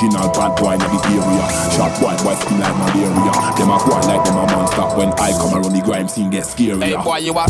Original 0.00 0.30
bad 0.32 0.56
boy 0.56 0.72
in 0.72 0.78
the 0.78 0.86
area. 1.12 1.46
Sharp 1.76 1.92
boy, 2.00 2.16
boy 2.24 2.34
skin 2.40 2.58
like 2.58 2.74
malaria. 2.74 3.12
Them 3.52 3.68
a 3.68 3.76
boy 3.84 4.00
like 4.08 4.24
them 4.24 4.38
a 4.38 4.46
monster. 4.46 4.96
When 4.96 5.12
I 5.20 5.32
come 5.32 5.52
around 5.52 5.74
the 5.74 5.82
grime 5.84 6.08
scene 6.08 6.30
get 6.30 6.46
scary. 6.46 6.80
Hey 6.80 6.96
boy, 6.96 7.18
you 7.18 7.36
a 7.36 7.46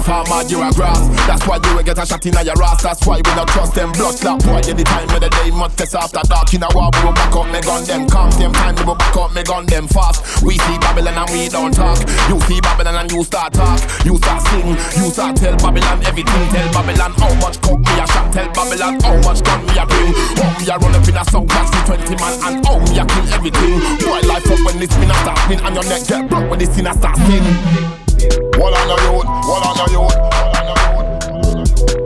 snitch. 0.00 0.10
Informer, 0.10 0.42
you 0.48 0.62
a 0.62 0.72
grass. 0.72 1.00
That's 1.26 1.46
why 1.46 1.58
you 1.64 1.76
will 1.76 1.82
get 1.82 1.98
a 1.98 2.06
shot 2.06 2.24
in 2.26 2.32
your 2.32 2.62
ass. 2.62 2.82
That's 2.82 3.06
why 3.06 3.16
we 3.16 3.32
not 3.34 3.48
trust 3.48 3.74
them 3.74 3.92
blood 3.92 4.14
slap 4.14 4.42
boy. 4.44 4.60
Any 4.68 4.84
time 4.84 5.08
of 5.10 5.20
the 5.20 5.28
day, 5.28 5.50
must 5.50 5.78
test 5.78 5.94
after 5.94 6.20
dark. 6.28 6.52
In 6.54 6.62
a 6.62 6.68
war, 6.74 6.90
we 6.94 7.00
will 7.04 7.12
back 7.12 7.34
up 7.34 7.46
me 7.52 7.60
gun 7.60 7.84
them. 7.84 8.08
Calm 8.08 8.30
them 8.38 8.52
time, 8.52 8.74
we 8.76 8.84
will 8.84 8.94
back 8.94 9.16
up 9.16 9.34
me 9.34 9.42
gun 9.42 9.66
them 9.66 9.88
fast. 9.88 10.42
We 10.42 10.58
see 10.58 10.78
Babylon 10.78 11.16
and 11.16 11.30
we 11.30 11.48
don't 11.48 11.72
talk. 11.72 11.98
You 12.28 12.40
see 12.48 12.60
Babylon 12.60 12.96
and 12.96 13.12
you 13.12 13.24
start 13.24 13.52
talk. 13.52 13.80
You 14.04 14.16
start 14.16 14.42
sing. 14.48 14.68
You 14.98 15.10
start 15.10 15.36
tell 15.36 15.56
Babylon 15.56 16.02
everything. 16.04 16.44
Tell 16.50 16.68
Babylon 16.72 17.12
how 17.16 17.32
much 17.40 17.60
coke 17.60 17.80
me 17.80 17.94
a 18.00 18.06
shot. 18.06 18.32
Tell 18.32 18.48
Babylon 18.52 19.00
how 19.00 19.16
much 19.22 19.44
gun 19.44 19.60
me 19.66 19.74
a 19.76 19.84
bring. 19.86 20.12
How 20.40 20.50
me 20.58 20.64
a 20.68 20.76
run 20.78 20.94
up 20.94 21.08
in 21.08 21.16
a 21.16 21.24
sound 21.28 21.48
class 21.48 21.68
for 21.70 21.96
20 21.96 22.16
man 22.16 22.34
and 22.46 22.56
how 22.66 22.78
me 22.78 22.98
a 22.98 23.04
kill 23.04 23.26
everything. 23.34 23.74
Boy, 24.00 24.20
life 24.26 24.48
up 24.50 24.60
when 24.64 24.78
this 24.78 24.90
spin 24.90 25.10
a 25.10 25.14
start 25.22 25.38
spin 25.44 25.60
and 25.60 25.74
your 25.74 25.86
neck 25.86 26.02
get 26.06 26.28
broke 26.28 26.48
when 26.50 26.58
this 26.58 26.72
sin 26.74 26.86
a 26.86 26.94
start 26.94 27.16
sin. 27.28 27.99
Wall 28.20 28.74
on 28.76 28.84
the 28.84 28.96
youth, 29.00 29.24
wall 29.48 29.64
on 29.64 29.72
the 29.80 29.86
youth, 29.96 30.12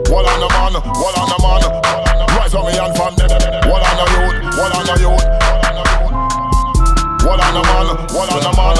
wall 0.07 0.23
on 0.23 0.39
the 0.39 0.47
man, 0.47 0.79
wall 0.95 1.11
on 1.19 1.27
the 1.27 1.37
man. 1.43 1.59
Rise 2.39 2.55
on 2.55 2.63
me 2.63 2.71
and 2.79 2.95
from 2.95 3.15
them. 3.19 3.27
Wall 3.67 3.83
on 3.83 3.95
the 3.99 4.05
youth, 4.15 4.35
wall 4.55 4.71
on 4.71 4.87
the 4.87 4.95
youth, 4.95 5.23
wall 7.19 7.35
on 7.35 7.51
the 7.51 7.61
man, 7.67 7.87
wall 8.15 8.31
on 8.31 8.39
the 8.39 8.51
man. 8.55 8.79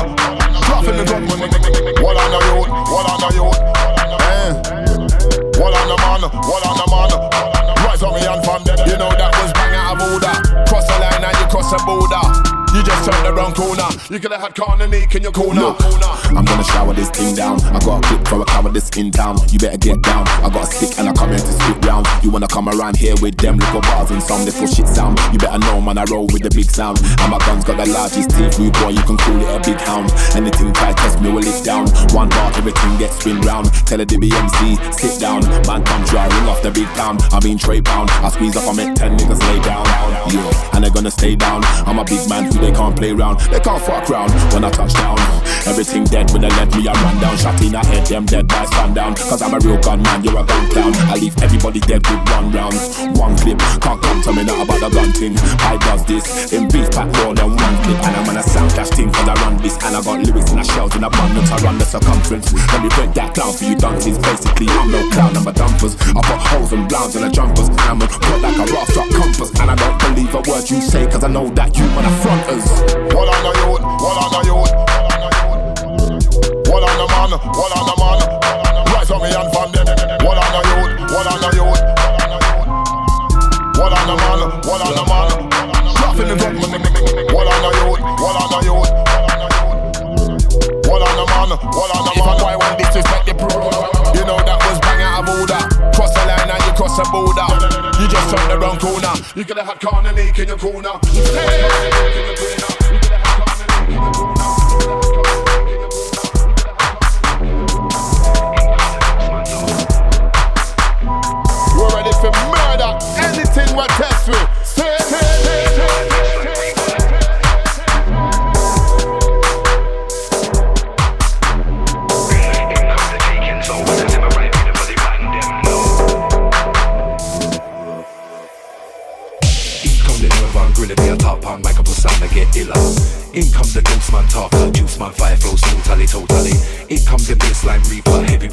In 0.86 0.96
the 0.96 1.04
drum, 1.04 1.28
wall 1.28 2.16
on 2.16 2.32
the 2.32 2.40
youth, 2.40 2.72
wall 2.88 3.04
on 3.04 3.20
the 3.20 3.28
youth. 3.36 3.60
Eh. 4.32 4.56
Wall 5.60 5.76
on 5.76 5.88
the 5.92 5.98
man, 6.00 6.24
wall 6.40 6.64
on 6.64 6.76
the 6.80 6.88
man. 6.88 7.12
Rise 7.84 8.04
on 8.04 8.14
me 8.16 8.24
and 8.24 8.40
from 8.46 8.64
them. 8.64 8.80
You 8.88 8.96
know 8.96 9.12
that 9.12 9.36
was 9.36 9.52
bang 9.52 9.76
out 9.76 10.00
of 10.00 10.08
order. 10.08 10.36
Cross 10.72 10.88
the 10.88 10.96
line 11.04 11.24
and 11.26 11.36
you 11.36 11.48
cross 11.52 11.68
the 11.72 11.84
border. 11.84 12.25
You 12.76 12.84
just 12.84 13.08
turned 13.08 13.24
the 13.24 13.32
corner. 13.56 13.88
You 14.12 14.20
could 14.20 14.34
have 14.36 14.42
had 14.42 14.54
corner 14.54 14.84
in 14.84 15.24
your 15.24 15.32
corner. 15.32 15.72
Look, 15.72 15.80
I'm 16.36 16.44
gonna 16.44 16.64
shower 16.64 16.94
this 16.94 17.10
thing 17.10 17.34
down. 17.34 17.56
I 17.72 17.80
got 17.80 18.04
a 18.04 18.08
clip 18.08 18.28
for 18.28 18.42
a 18.42 18.46
cover 18.46 18.68
this 18.68 18.90
in 19.00 19.12
town. 19.12 19.40
You 19.48 19.60
better 19.60 19.78
get 19.78 20.02
down. 20.02 20.28
I 20.44 20.52
got 20.52 20.68
a 20.68 20.68
stick 20.68 21.00
and 21.00 21.08
I 21.08 21.14
come 21.14 21.30
here 21.30 21.40
to 21.40 21.54
spit 21.56 21.86
round. 21.86 22.06
You 22.22 22.32
wanna 22.32 22.50
come 22.50 22.68
around 22.68 22.98
here 22.98 23.16
with 23.22 23.38
them 23.38 23.60
little 23.60 23.80
bars 23.80 24.12
and 24.12 24.22
some 24.22 24.44
little 24.44 24.68
shit 24.68 24.88
sound. 24.90 25.18
You 25.32 25.40
better 25.40 25.58
know, 25.58 25.80
man, 25.80 25.98
I 25.98 26.04
roll 26.12 26.28
with 26.28 26.44
the 26.44 26.52
big 26.52 26.70
sound. 26.70 27.00
And 27.00 27.32
my 27.32 27.40
gun's 27.48 27.64
got 27.64 27.80
the 27.80 27.88
largest 27.88 28.36
teeth, 28.36 28.60
rude 28.60 28.74
boy. 28.84 28.92
You 28.92 29.04
can 29.08 29.16
call 29.16 29.40
it 29.40 29.48
a 29.56 29.60
big 29.64 29.80
hound. 29.80 30.12
Anything 30.36 30.74
try 30.74 30.92
test 30.92 31.22
me, 31.22 31.32
will 31.32 31.40
lift 31.40 31.64
down. 31.64 31.88
One 32.12 32.28
bar, 32.28 32.52
everything 32.60 32.98
gets 33.00 33.24
spin 33.24 33.40
round. 33.48 33.72
Tell 33.88 34.00
the 34.00 34.06
DBMC, 34.06 34.76
sit 35.00 35.16
down. 35.22 35.48
Man, 35.64 35.80
come 35.88 36.04
try, 36.04 36.28
ring 36.28 36.48
off 36.52 36.62
the 36.62 36.72
big 36.72 36.92
pound. 37.00 37.24
I 37.32 37.40
mean, 37.40 37.58
Trey 37.58 37.80
pound. 37.80 38.12
I 38.20 38.28
squeeze 38.36 38.58
up, 38.58 38.68
I 38.68 38.76
make 38.76 39.00
ten 39.00 39.16
niggas 39.16 39.40
lay 39.48 39.64
down. 39.64 39.88
Yeah, 40.28 40.76
and 40.76 40.84
they're 40.84 40.92
gonna 40.92 41.12
stay 41.12 41.38
down. 41.40 41.64
I'm 41.88 42.00
a 42.00 42.04
big 42.04 42.28
man 42.28 42.52
who 42.52 42.65
they 42.66 42.72
can't 42.74 42.96
play 42.98 43.14
round. 43.14 43.40
They 43.54 43.60
can't 43.60 43.82
fuck 43.82 44.10
round 44.10 44.34
when 44.52 44.64
I 44.66 44.72
touch 44.72 44.94
down. 44.94 45.18
Everything 45.70 46.04
dead 46.06 46.32
when 46.32 46.42
they 46.42 46.50
let 46.58 46.74
me 46.74 46.88
a 46.88 46.94
run 46.94 47.16
down. 47.22 47.38
Shot 47.38 47.62
in 47.62 47.76
a 47.76 47.86
head, 47.86 48.06
them 48.08 48.26
dead 48.26 48.48
by 48.48 48.66
sundown. 48.66 49.14
Cause 49.16 49.42
I'm 49.42 49.54
a 49.54 49.60
real 49.60 49.78
gun 49.78 50.02
man, 50.02 50.24
you're 50.24 50.38
a 50.38 50.44
gun 50.44 50.66
clown. 50.74 50.94
I 51.14 51.16
leave 51.22 51.38
everybody 51.42 51.80
dead 51.80 52.02
with 52.10 52.22
one 52.34 52.50
round. 52.52 52.74
One 53.18 53.38
clip, 53.38 53.60
can't 53.86 54.02
come 54.02 54.22
to 54.26 54.32
me 54.34 54.44
not 54.44 54.66
about 54.66 54.80
the 54.82 54.90
gun 54.90 55.12
thing. 55.14 55.38
I 55.62 55.78
does 55.78 56.06
this 56.06 56.54
in 56.54 56.68
beef 56.70 56.90
pack 56.90 57.10
more 57.22 57.34
than 57.38 57.54
one 57.54 57.76
clip. 57.86 58.00
And 58.02 58.14
I'm 58.18 58.30
on 58.30 58.38
a 58.38 58.44
sound 58.44 58.74
dash 58.74 58.90
thing 58.90 59.12
cause 59.14 59.30
I 59.30 59.36
run 59.46 59.62
this. 59.62 59.78
And 59.86 59.94
I 59.96 60.02
got 60.02 60.26
lyrics 60.26 60.50
and 60.50 60.60
I 60.60 60.64
shout 60.64 60.96
in 60.96 61.04
abundance. 61.04 61.52
I 61.52 61.58
run 61.62 61.78
the 61.78 61.86
circumference. 61.86 62.50
Let 62.74 62.82
me 62.82 62.90
break 62.98 63.14
that 63.14 63.36
down 63.38 63.54
for 63.54 63.66
you 63.66 63.76
dunces. 63.78 64.18
Basically, 64.18 64.70
I'm 64.70 64.90
no 64.90 65.06
clown, 65.14 65.38
I'm 65.38 65.46
a 65.46 65.54
dumpers. 65.54 65.94
I 66.18 66.22
put 66.26 66.42
holes 66.50 66.74
and 66.74 66.90
blouns 66.90 67.16
in 67.16 67.22
the 67.22 67.30
jumpers. 67.30 67.70
I'm 67.86 68.02
a 68.02 68.08
put 68.10 68.42
like 68.42 68.58
a 68.58 68.66
truck 68.66 69.10
compass. 69.14 69.50
And 69.62 69.70
I 69.70 69.76
don't 69.76 69.98
believe 70.02 70.34
a 70.34 70.42
word 70.50 70.66
you 70.70 70.82
say 70.82 71.06
cause 71.06 71.24
I 71.24 71.30
know 71.30 71.50
that 71.54 71.78
you 71.78 71.86
man 71.94 72.06
are 72.06 72.18
fronters. 72.62 73.14
Wall 73.14 73.30
on 73.30 73.44
the 73.44 73.52
youth, 73.60 73.82
wall 74.02 74.20
on 74.20 74.30
the 74.32 74.40
youth. 74.46 74.72
Wall 76.70 76.86
on 76.86 76.96
the 76.98 77.08
man, 77.08 77.32
wall 77.56 77.74
on 77.76 77.86
the 77.86 77.96
man. 78.00 78.20
Rise 78.94 79.12
on 79.12 79.20
me 79.22 79.30
and 79.34 79.50
from 79.52 79.72
them. 79.72 79.88
Wall 80.24 80.40
on 80.40 80.52
the 80.56 80.62
youth, 80.70 80.92
wall 81.12 81.28
on 81.28 81.40
the 81.42 81.50
youth. 81.56 81.82
Wall 83.78 83.94
on 83.94 84.08
the 84.08 84.16
man, 84.16 84.40
wall 84.68 84.84
on 84.84 84.94
the 84.96 85.04
man. 85.06 85.30
Drop 85.96 86.20
in 86.20 86.28
the 86.28 86.36
drum. 86.36 86.56
Wall 87.34 87.50
on 87.50 87.60
the 87.62 87.70
youth, 87.80 88.00
wall 88.20 88.38
on 88.38 88.48
the 88.52 88.60
youth. 88.64 88.90
Wall 90.88 91.04
on 91.04 91.16
the 91.16 91.26
man, 91.26 91.50
wall 91.76 91.92
on 91.92 92.04
the 92.06 92.14
man. 92.16 92.16
If 92.16 92.26
a 92.26 92.34
boy 92.40 92.56
want 92.58 92.76
disrespect 92.78 93.26
the 93.26 93.34
pro, 93.36 93.50
you 94.16 94.24
know 94.26 94.40
that 94.40 94.58
was 94.64 94.80
bang 94.80 95.02
out 95.04 95.28
of 95.28 95.30
order. 95.30 95.62
Cross 95.96 96.14
the 96.14 96.22
line 96.26 96.50
and 96.50 96.64
you 96.66 96.74
cross 96.74 96.96
the 96.98 97.04
border. 97.12 97.55
You 98.26 98.32
turned 98.32 98.50
the 98.50 98.58
wrong 98.58 98.80
corner. 98.80 99.14
You 99.36 99.46
could 99.46 99.58
have 99.58 99.68
had 99.68 99.80
corner 99.80 100.12
Nick 100.12 100.40
in 100.40 100.48
your 100.48 100.58
corner. 100.58 100.90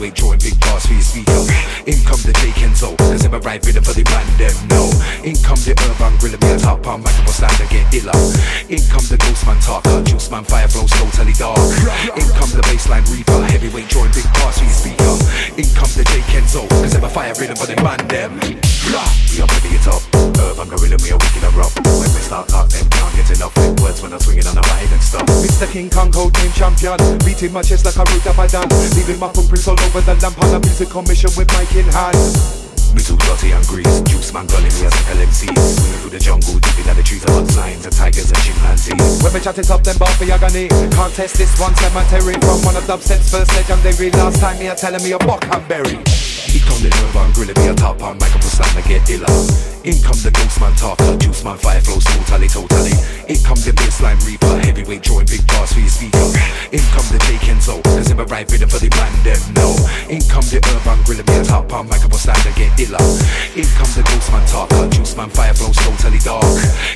Heavyweight 0.02 0.18
drawing 0.18 0.38
big 0.42 0.58
bars 0.60 0.86
for 0.86 0.94
your 0.94 1.02
speaker. 1.02 1.42
In 1.86 1.98
come 2.02 2.18
the 2.26 2.34
J 2.42 2.50
Kenzo, 2.58 2.96
cause 2.98 3.22
him 3.22 3.34
a 3.34 3.38
right 3.38 3.62
rhythm 3.62 3.84
for 3.84 3.94
the 3.94 4.02
man 4.10 4.26
them 4.34 4.54
know. 4.66 4.90
In 5.22 5.38
come 5.46 5.58
the 5.62 5.78
urban 5.78 6.18
gorilla, 6.18 6.38
be 6.38 6.50
a 6.50 6.58
top 6.58 6.86
on 6.86 7.02
microphone 7.02 7.46
sound 7.46 7.54
I 7.62 7.66
get 7.70 7.86
iller. 7.94 8.18
In 8.66 8.82
come 8.90 9.06
the 9.06 9.18
ghost 9.18 9.46
man 9.46 9.58
talker, 9.62 10.02
juice 10.02 10.30
man 10.30 10.42
fire 10.44 10.66
flows 10.66 10.90
totally 10.90 11.34
dark. 11.38 11.58
In 12.18 12.26
come 12.34 12.50
the 12.50 12.62
bassline 12.66 13.06
reaper, 13.14 13.46
heavyweight 13.46 13.88
drawing 13.88 14.10
big 14.10 14.26
bars 14.34 14.58
for 14.58 14.66
your 14.66 14.74
speaker. 14.74 15.14
In 15.54 15.68
come 15.78 15.92
the 15.94 16.02
J 16.02 16.18
Kenzo, 16.26 16.66
cause 16.82 16.94
him 16.94 17.04
a 17.04 17.10
fire 17.10 17.34
rhythm 17.38 17.54
for 17.54 17.70
the 17.70 17.78
man 17.82 18.02
them. 18.10 18.34
We 18.42 19.38
up 19.38 19.48
ready 19.54 19.78
it 19.78 19.86
up. 19.86 20.02
Urban 20.34 20.66
gorilla, 20.66 20.98
me 20.98 21.14
a 21.14 21.16
wicked 21.16 21.46
and 21.46 21.54
rough. 21.54 21.72
When 21.78 22.10
we 22.10 22.22
start 22.26 22.50
talk, 22.50 22.68
them 22.74 22.90
can't 22.90 23.14
get 23.14 23.30
enough 23.38 23.54
words 23.78 24.02
when 24.02 24.12
I'm 24.12 24.20
swinging 24.20 24.46
on 24.50 24.51
Mr. 25.42 25.66
King 25.66 25.90
Kong, 25.90 26.10
code 26.12 26.32
name 26.38 26.52
champion. 26.52 26.96
Beating 27.26 27.52
my 27.52 27.62
chest 27.62 27.84
like 27.84 27.98
a 27.98 28.06
root 28.06 28.22
a 28.22 28.46
dam. 28.46 28.68
Leaving 28.94 29.18
my 29.18 29.26
footprints 29.34 29.66
all 29.66 29.74
over 29.74 30.00
the 30.00 30.14
lamp 30.22 30.38
on 30.38 30.54
a 30.54 30.60
music 30.60 30.88
commission 30.88 31.30
with 31.36 31.50
mic 31.58 31.74
in 31.74 31.90
hand. 31.90 32.14
Me 32.94 33.02
too 33.02 33.16
dirty 33.26 33.50
and 33.50 33.66
grease. 33.66 34.02
Juice 34.06 34.32
man 34.32 34.46
gulling 34.46 34.70
me 34.70 34.86
as 34.86 34.94
a 34.94 35.02
LMC. 35.18 35.50
Swinging 35.50 35.98
through 35.98 36.14
the 36.14 36.22
jungle, 36.22 36.54
deep 36.62 36.86
in 36.86 36.94
the 36.94 37.02
trees 37.02 37.24
about 37.24 37.50
lions 37.56 37.84
and 37.86 37.94
tigers 37.94 38.30
and 38.30 38.38
chimpanzees. 38.38 39.22
When 39.22 39.32
we 39.32 39.40
chat 39.40 39.58
it 39.58 39.70
up, 39.70 39.82
then 39.82 39.98
bar 39.98 40.14
for 40.14 40.30
agony. 40.30 40.68
Can't 40.68 41.14
test 41.14 41.34
this 41.34 41.58
one 41.58 41.74
cemetery 41.74 42.34
from 42.38 42.62
one 42.62 42.76
of 42.76 42.84
dubstep's 42.84 43.30
first 43.34 43.50
legendary. 43.58 44.10
Last 44.14 44.38
time 44.38 44.58
me 44.60 44.68
a 44.68 44.76
telling 44.76 45.02
me 45.02 45.10
a 45.10 45.18
buck 45.18 45.42
and 45.50 45.66
berry. 45.66 45.98
The 46.52 46.90
urban 47.08 47.32
gorilla, 47.32 47.54
be 47.54 47.66
a 47.70 47.74
top 47.74 48.02
on 48.02 48.18
microphone 48.18 48.50
stand 48.50 48.74
to 48.76 48.82
get 48.82 49.08
iller. 49.08 49.30
In 49.88 49.96
come 50.04 50.18
the 50.20 50.30
ghost 50.34 50.60
man 50.60 50.74
talker, 50.76 51.16
juice 51.16 51.42
man 51.44 51.56
fire 51.56 51.80
flows 51.80 52.04
totally, 52.04 52.46
totally. 52.46 52.92
In 53.30 53.40
come 53.40 53.56
the 53.64 53.72
bassline 53.72 54.20
reaper, 54.28 54.60
heavyweight 54.60 55.00
joint, 55.00 55.30
big 55.32 55.46
bars 55.48 55.72
for 55.72 55.80
your 55.80 55.88
speaker. 55.88 56.28
In 56.74 56.84
come 56.92 57.08
the 57.08 57.18
J 57.24 57.40
Kenzo, 57.40 57.82
cause 57.82 58.10
him 58.10 58.20
a 58.20 58.26
right 58.28 58.44
rhythm 58.46 58.68
for 58.68 58.78
the 58.78 58.92
man 58.94 59.12
them 59.24 59.40
know. 59.56 59.72
In 60.12 60.20
come 60.28 60.44
the 60.52 60.60
urban 60.60 61.00
a 61.08 61.44
top 61.44 61.72
pound 61.72 61.88
microphone 61.88 62.20
stand 62.20 62.44
and 62.44 62.54
get 62.54 62.76
illa. 62.78 63.00
In 63.56 63.66
come 63.74 63.90
the 63.96 64.04
ghost 64.04 64.28
man 64.30 64.44
talker, 64.44 64.84
juice 64.92 65.01
man 65.16 65.30
fire 65.30 65.54
flows 65.54 65.76
totally 65.76 66.18
dark. 66.18 66.44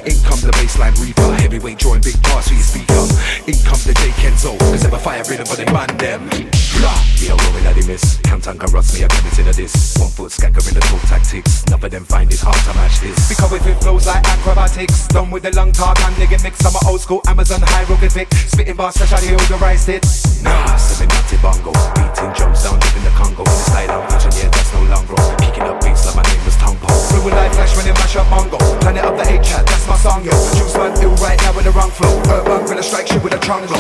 In 0.04 0.16
come 0.22 0.40
the 0.40 0.52
bassline 0.56 0.94
reaper, 1.00 1.34
heavyweight 1.40 1.78
joint, 1.78 2.04
big 2.04 2.20
bars 2.22 2.48
for 2.48 2.54
your 2.54 2.62
speaker. 2.62 3.04
In 3.46 3.56
come 3.64 3.80
the 3.82 3.94
J 3.96 4.10
Kenzo, 4.20 4.58
cause 4.58 4.84
a 4.84 4.98
fire 4.98 5.24
rhythm 5.28 5.46
for 5.46 5.56
the 5.56 5.66
man 5.72 5.90
them. 5.96 6.28
The 6.28 7.32
old 7.32 7.40
rolling 7.40 7.64
at 7.64 7.74
the 7.74 7.86
miss. 7.88 8.20
Can't 8.22 8.44
carrots, 8.44 8.92
me 8.92 9.02
a 9.02 9.08
consider 9.08 9.52
this. 9.52 9.96
One 9.96 10.12
foot 10.12 10.30
skanker 10.30 10.60
in 10.68 10.74
the 10.76 10.84
toe 10.84 11.00
tactics. 11.08 11.64
None 11.72 11.82
of 11.82 11.90
them 11.90 12.04
find 12.04 12.30
it 12.30 12.40
hard 12.40 12.60
to 12.68 12.72
match 12.76 13.00
this. 13.00 13.16
Because 13.28 13.50
with 13.50 13.66
it 13.66 13.80
flows 13.80 14.06
like 14.06 14.22
acrobatics. 14.28 15.08
Done 15.08 15.30
with 15.30 15.42
the 15.42 15.52
long 15.56 15.72
talk 15.72 15.98
and 16.04 16.14
nigga 16.16 16.42
mix. 16.42 16.60
I'm 16.64 16.76
a 16.76 16.80
old 16.86 17.00
school 17.00 17.22
Amazon 17.26 17.60
hieroglyphic. 17.64 18.28
Spitting 18.34 18.76
bars, 18.76 18.94
specially 18.94 19.34
authorized 19.34 19.88
it. 19.88 20.04
Nah, 20.44 20.76
seminati 20.76 21.40
bongo. 21.40 21.72
Beating 21.96 22.32
drums 22.36 22.62
down 22.62 22.78
deep 22.78 22.96
in 22.96 23.04
the 23.04 23.14
Congo. 23.16 23.42
In 23.42 23.56
the 23.56 23.64
style 23.64 23.90
I'm 23.90 24.08
touching, 24.12 24.36
yeah, 24.36 24.50
that's 24.52 24.72
no 24.74 24.80
long 24.92 25.06
longer. 25.08 25.16
Kicking 25.40 25.64
up 25.64 25.80
beats 25.80 26.04
like 26.06 26.16
my 26.16 26.22
name 26.28 26.44
was 26.44 26.56
Tongo. 26.60 26.88
Fluid 27.08 27.34
like 27.34 27.52
flash 27.52 27.76
when 27.76 27.86
it 27.88 27.96
mash 28.06 28.16
up 28.16 28.26
Mongo. 28.26 28.58
Planet 28.80 29.04
of 29.04 29.16
the 29.18 29.26
H-chat, 29.26 29.66
that's 29.66 29.86
my 29.88 29.96
song, 29.96 30.22
yo. 30.22 30.30
Juice 30.54 30.76
man 30.78 30.94
ill 31.02 31.14
right 31.18 31.38
now 31.42 31.52
with 31.54 31.64
the 31.64 31.72
wrong 31.72 31.90
flow. 31.90 32.22
Urban 32.30 32.64
gorilla 32.66 32.82
strike 32.82 33.10
you 33.10 33.18
with 33.18 33.34
a 33.34 33.40
chongo. 33.42 33.74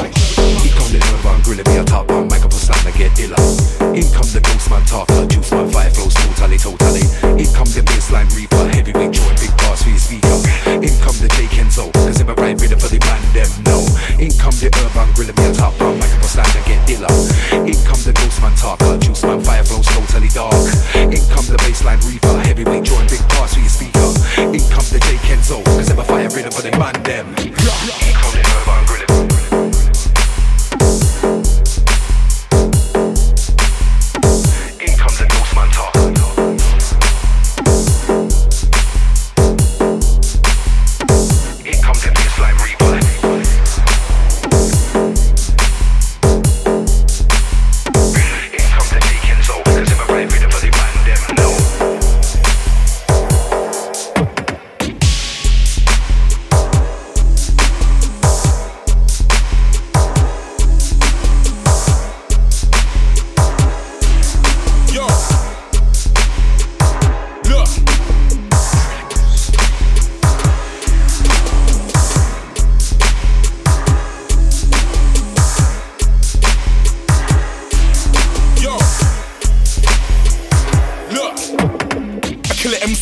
He 0.62 0.68
come 0.74 0.90
the 0.90 0.98
urban 0.98 1.38
gorilla, 1.46 1.62
be 1.62 1.76
a 1.78 1.84
top 1.84 2.10
on 2.10 2.26
microphone 2.26 2.58
slam 2.58 2.82
to 2.82 2.92
get 2.98 3.14
illa. 3.22 3.38
In 3.94 4.06
comes 4.10 4.32
the 4.34 4.40
ghost 4.42 4.68
man 4.70 4.82
talker, 4.84 5.26
juice 5.26 5.50
man 5.52 5.70
fire 5.70 5.90
flows 5.90 6.14
totally, 6.14 6.58
totally. 6.58 7.06
In 7.38 7.46
come 7.54 7.70
the 7.70 7.82
bassline 7.86 8.26
reaper, 8.34 8.66
heavyweight 8.74 9.14
joint, 9.14 9.38
big 9.38 9.54
bars 9.62 9.82
for 9.82 9.90
your 9.94 10.02
speaker. 10.02 10.36
In 10.82 10.94
come 10.98 11.16
the 11.22 11.30
J 11.38 11.46
Kenzo, 11.46 11.92
cause 11.94 12.18
him 12.18 12.28
a 12.28 12.34
right 12.34 12.58
rhythm 12.58 12.78
for 12.82 12.90
the 12.90 12.98
man 13.06 13.22
them 13.30 13.50
know. 13.62 13.86
In 14.18 14.34
come 14.34 14.56
the 14.58 14.68
urban 14.74 15.06
gorilla, 15.14 15.32
be 15.38 15.44
a 15.46 15.52
top 15.54 15.78
on 15.78 16.02
microphone 16.02 16.34
slam 16.34 16.50
to 16.50 16.62
get 16.66 16.82
illa. 16.90 17.10
In 17.62 17.78
come 17.86 18.02
the 18.02 18.10
ghost 18.18 18.42
man 18.42 18.54
talker, 18.58 18.98
juice 18.98 19.22
man 19.22 19.38
fire 19.46 19.62
flows 19.62 19.86
totally 19.94 20.30
dark. 20.34 20.58
In 20.98 21.22
come 21.30 21.46
the 21.46 21.58
bassline 21.62 22.02
reaper, 22.10 22.34
heavyweight 22.42 22.82
joint, 22.82 23.06
big 23.06 23.22
bars 23.30 23.54
for 23.54 23.62
your 23.62 23.70
speaker. 23.70 24.15
In 24.38 24.62
come 24.70 24.86
the 24.90 25.00
J 25.00 25.16
Kenzo, 25.26 25.64
cause 25.64 25.90
him 25.90 25.98
a 25.98 26.04
fire 26.04 26.28
rhythm 26.30 26.52
for 26.52 26.62
the 26.62 26.70
man 26.78 27.02
them. 27.02 27.34